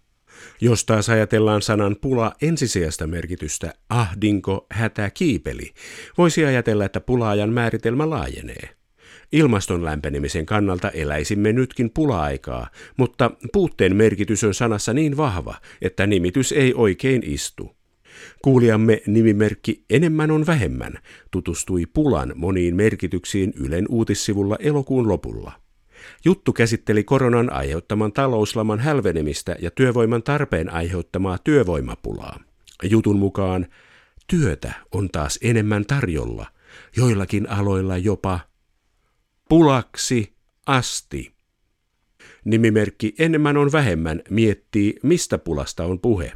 Jos 0.62 0.86
taas 0.86 1.10
ajatellaan 1.10 1.62
sanan 1.62 1.95
pula 2.02 2.32
ensisijasta 2.41 3.08
merkitystä 3.08 3.73
ahdinko, 3.89 4.67
hätä, 4.71 5.10
kiipeli, 5.10 5.73
voisi 6.17 6.45
ajatella, 6.45 6.86
että 6.86 6.99
pulaajan 6.99 7.54
määritelmä 7.54 8.10
laajenee. 8.10 8.69
Ilmaston 9.32 9.86
lämpenemisen 9.86 10.45
kannalta 10.45 10.89
eläisimme 10.89 11.54
nytkin 11.54 11.91
pula-aikaa, 11.93 12.69
mutta 12.97 13.32
puutteen 13.54 13.95
merkitys 13.95 14.43
on 14.43 14.54
sanassa 14.54 14.93
niin 14.93 15.17
vahva, 15.17 15.56
että 15.82 16.08
nimitys 16.08 16.52
ei 16.52 16.73
oikein 16.73 17.23
istu. 17.25 17.75
Kuulijamme 18.41 19.02
nimimerkki 19.08 19.84
Enemmän 19.89 20.32
on 20.32 20.45
vähemmän 20.45 20.93
tutustui 21.32 21.86
Pulan 21.86 22.34
moniin 22.36 22.75
merkityksiin 22.75 23.54
Ylen 23.56 23.86
uutissivulla 23.89 24.58
elokuun 24.60 25.08
lopulla. 25.08 25.68
Juttu 26.26 26.54
käsitteli 26.54 27.04
koronan 27.04 27.54
aiheuttaman 27.54 28.12
talouslaman 28.12 28.80
hälvenemistä 28.80 29.56
ja 29.60 29.72
työvoiman 29.72 30.24
tarpeen 30.24 30.74
aiheuttamaa 30.74 31.38
työvoimapulaa. 31.38 32.39
Jutun 32.84 33.19
mukaan 33.19 33.67
työtä 34.28 34.74
on 34.91 35.10
taas 35.10 35.39
enemmän 35.41 35.86
tarjolla, 35.86 36.48
joillakin 36.98 37.50
aloilla 37.50 37.98
jopa 37.98 38.39
pulaksi 39.50 40.34
asti. 40.65 41.34
Nimimerkki 42.45 43.15
Enemmän 43.19 43.58
on 43.58 43.72
vähemmän 43.72 44.22
miettii, 44.30 44.95
mistä 45.04 45.38
pulasta 45.38 45.86
on 45.86 46.00
puhe. 46.00 46.34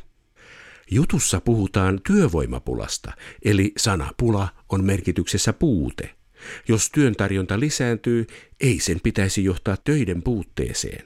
Jutussa 0.92 1.42
puhutaan 1.42 2.00
työvoimapulasta, 2.08 3.12
eli 3.46 3.72
sana 3.78 4.12
pula 4.18 4.48
on 4.70 4.84
merkityksessä 4.84 5.54
puute. 5.54 6.16
Jos 6.68 6.90
työn 6.90 7.16
tarjonta 7.16 7.60
lisääntyy, 7.60 8.28
ei 8.60 8.80
sen 8.80 9.00
pitäisi 9.04 9.44
johtaa 9.44 9.78
töiden 9.84 10.24
puutteeseen. 10.24 11.06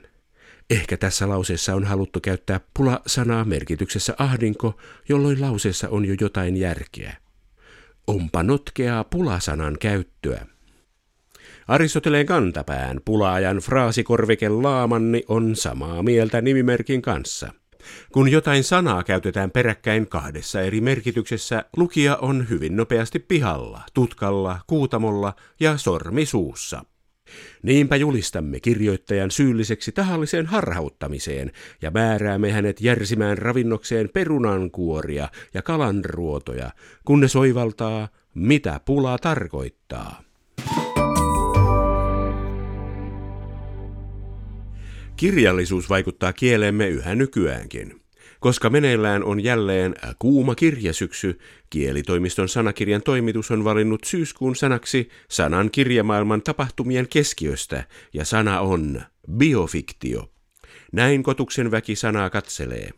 Ehkä 0.70 0.98
tässä 0.98 1.30
lauseessa 1.30 1.76
on 1.76 1.84
haluttu 1.84 2.20
käyttää 2.20 2.60
pula-sanaa 2.74 3.46
merkityksessä 3.46 4.16
ahdinko, 4.18 4.80
jolloin 5.10 5.42
lauseessa 5.42 5.90
on 5.90 6.06
jo 6.06 6.16
jotain 6.22 6.58
järkeä. 6.58 7.16
Onpa 8.08 8.44
notkeaa 8.44 9.04
pulasanan 9.04 9.78
käyttöä. 9.80 10.46
Aristoteleen 11.68 12.26
kantapään 12.26 13.00
pulaajan 13.06 13.58
fraasikorvike 13.58 14.50
laamanni 14.50 15.24
on 15.28 15.56
samaa 15.56 16.04
mieltä 16.04 16.42
nimimerkin 16.42 17.02
kanssa– 17.02 17.54
kun 18.12 18.32
jotain 18.32 18.64
sanaa 18.64 19.04
käytetään 19.04 19.52
peräkkäin 19.52 20.08
kahdessa 20.08 20.62
eri 20.62 20.82
merkityksessä, 20.82 21.66
lukija 21.78 22.16
on 22.16 22.50
hyvin 22.50 22.76
nopeasti 22.76 23.20
pihalla, 23.20 23.82
tutkalla, 23.94 24.60
kuutamolla 24.68 25.34
ja 25.60 25.78
sormi 25.78 26.26
suussa. 26.26 26.84
Niinpä 27.64 27.96
julistamme 27.96 28.60
kirjoittajan 28.60 29.32
syylliseksi 29.32 29.92
tahalliseen 29.92 30.46
harhauttamiseen 30.46 31.52
ja 31.82 31.92
määräämme 31.92 32.52
hänet 32.52 32.82
järsimään 32.82 33.38
ravinnokseen 33.38 34.10
perunankuoria 34.14 35.30
ja 35.54 35.62
kalanruotoja, 35.62 36.72
kun 37.06 37.20
ne 37.20 37.28
soivaltaa, 37.28 38.08
mitä 38.34 38.80
pula 38.86 39.18
tarkoittaa. 39.18 40.27
Kirjallisuus 45.18 45.90
vaikuttaa 45.90 46.34
kieleemme 46.34 46.88
yhä 46.88 47.16
nykyäänkin. 47.16 48.02
Koska 48.40 48.70
meneillään 48.70 49.24
on 49.24 49.44
jälleen 49.44 49.96
kuuma 50.20 50.56
kirjasyksy, 50.56 51.40
kielitoimiston 51.70 52.50
sanakirjan 52.50 53.02
toimitus 53.02 53.52
on 53.52 53.64
valinnut 53.64 54.04
syyskuun 54.04 54.56
sanaksi 54.56 55.10
sanan 55.30 55.72
kirjamaailman 55.72 56.42
tapahtumien 56.42 57.08
keskiöstä, 57.08 57.84
ja 58.14 58.26
sana 58.26 58.60
on 58.60 59.02
biofiktio. 59.32 60.32
Näin 60.92 61.24
kotuksen 61.24 61.72
väki 61.72 61.96
sanaa 61.96 62.30
katselee. 62.30 62.90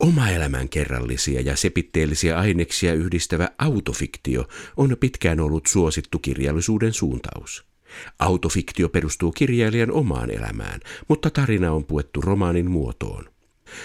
Oma 0.00 0.30
elämän 0.30 0.68
kerrallisia 0.68 1.40
ja 1.40 1.56
sepitteellisiä 1.56 2.38
aineksia 2.38 2.94
yhdistävä 2.94 3.48
autofiktio 3.58 4.48
on 4.76 4.96
pitkään 5.00 5.40
ollut 5.40 5.66
suosittu 5.66 6.18
kirjallisuuden 6.18 6.92
suuntaus. 6.92 7.71
Autofiktio 8.18 8.88
perustuu 8.88 9.32
kirjailijan 9.32 9.92
omaan 9.92 10.30
elämään, 10.30 10.80
mutta 11.08 11.30
tarina 11.30 11.72
on 11.72 11.84
puettu 11.84 12.20
romaanin 12.20 12.70
muotoon. 12.70 13.24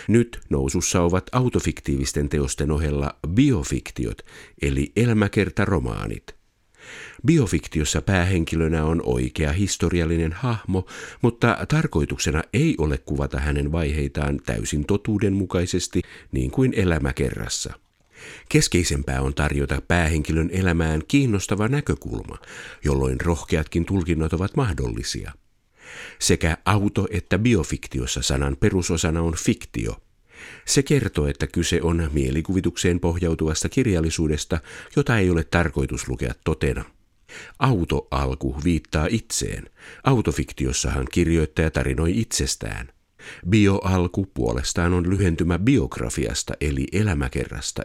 Nyt 0.07 0.39
nousussa 0.49 1.01
ovat 1.01 1.29
autofiktiivisten 1.31 2.29
teosten 2.29 2.71
ohella 2.71 3.15
biofiktiot, 3.29 4.21
eli 4.61 4.91
elämäkertaromaanit. 4.95 6.37
Biofiktiossa 7.25 8.01
päähenkilönä 8.01 8.85
on 8.85 9.01
oikea 9.05 9.51
historiallinen 9.51 10.33
hahmo, 10.33 10.85
mutta 11.21 11.57
tarkoituksena 11.67 12.43
ei 12.53 12.75
ole 12.77 12.97
kuvata 12.97 13.39
hänen 13.39 13.71
vaiheitaan 13.71 14.39
täysin 14.45 14.85
totuudenmukaisesti 14.85 16.01
niin 16.31 16.51
kuin 16.51 16.73
elämäkerrassa. 16.75 17.73
Keskeisempää 18.49 19.21
on 19.21 19.33
tarjota 19.33 19.81
päähenkilön 19.87 20.49
elämään 20.53 21.01
kiinnostava 21.07 21.67
näkökulma, 21.67 22.37
jolloin 22.83 23.21
rohkeatkin 23.21 23.85
tulkinnat 23.85 24.33
ovat 24.33 24.55
mahdollisia. 24.55 25.31
Sekä 26.19 26.57
auto- 26.65 27.07
että 27.11 27.39
biofiktiossa 27.39 28.21
sanan 28.21 28.57
perusosana 28.59 29.21
on 29.21 29.33
fiktio. 29.35 29.95
Se 30.65 30.83
kertoo, 30.83 31.27
että 31.27 31.47
kyse 31.47 31.79
on 31.81 32.09
mielikuvitukseen 32.13 32.99
pohjautuvasta 32.99 33.69
kirjallisuudesta, 33.69 34.59
jota 34.95 35.17
ei 35.17 35.29
ole 35.29 35.43
tarkoitus 35.43 36.07
lukea 36.07 36.33
totena. 36.43 36.85
Auto-alku 37.59 38.55
viittaa 38.63 39.07
itseen. 39.09 39.69
Autofiktiossahan 40.03 41.07
kirjoittaja 41.11 41.71
tarinoi 41.71 42.19
itsestään. 42.19 42.89
Bioalku 43.49 44.25
puolestaan 44.33 44.93
on 44.93 45.09
lyhentymä 45.09 45.59
biografiasta 45.59 46.53
eli 46.61 46.87
elämäkerrasta 46.91 47.83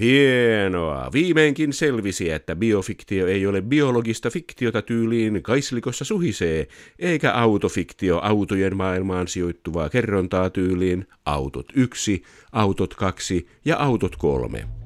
Hienoa. 0.00 1.10
Viimeinkin 1.12 1.72
selvisi, 1.72 2.30
että 2.30 2.56
biofiktio 2.56 3.26
ei 3.26 3.46
ole 3.46 3.62
biologista 3.62 4.30
fiktiota 4.30 4.82
tyyliin 4.82 5.42
kaislikossa 5.42 6.04
suhisee, 6.04 6.68
eikä 6.98 7.32
autofiktio 7.32 8.18
autojen 8.18 8.76
maailmaan 8.76 9.28
sijoittuvaa 9.28 9.88
kerrontaa 9.88 10.50
tyyliin 10.50 11.06
autot 11.24 11.66
yksi, 11.74 12.22
autot 12.52 12.94
kaksi 12.94 13.46
ja 13.64 13.76
autot 13.76 14.16
kolme. 14.16 14.85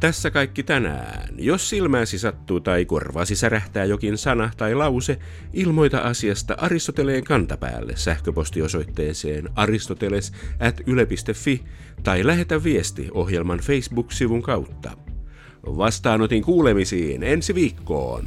Tässä 0.00 0.30
kaikki 0.30 0.62
tänään. 0.62 1.28
Jos 1.38 1.70
silmäsi 1.70 2.18
sattuu 2.18 2.60
tai 2.60 2.84
korvasi 2.84 3.36
särähtää 3.36 3.84
jokin 3.84 4.18
sana 4.18 4.50
tai 4.56 4.74
lause, 4.74 5.18
ilmoita 5.52 5.98
asiasta 5.98 6.54
Aristoteleen 6.58 7.24
kantapäälle 7.24 7.92
sähköpostiosoitteeseen 7.96 9.48
aristoteles 9.54 10.32
at 10.60 10.80
yle.fi 10.86 11.64
tai 12.02 12.26
lähetä 12.26 12.64
viesti 12.64 13.08
ohjelman 13.12 13.58
Facebook-sivun 13.58 14.42
kautta. 14.42 14.96
Vastaanotin 15.66 16.42
kuulemisiin 16.42 17.22
ensi 17.22 17.54
viikkoon. 17.54 18.24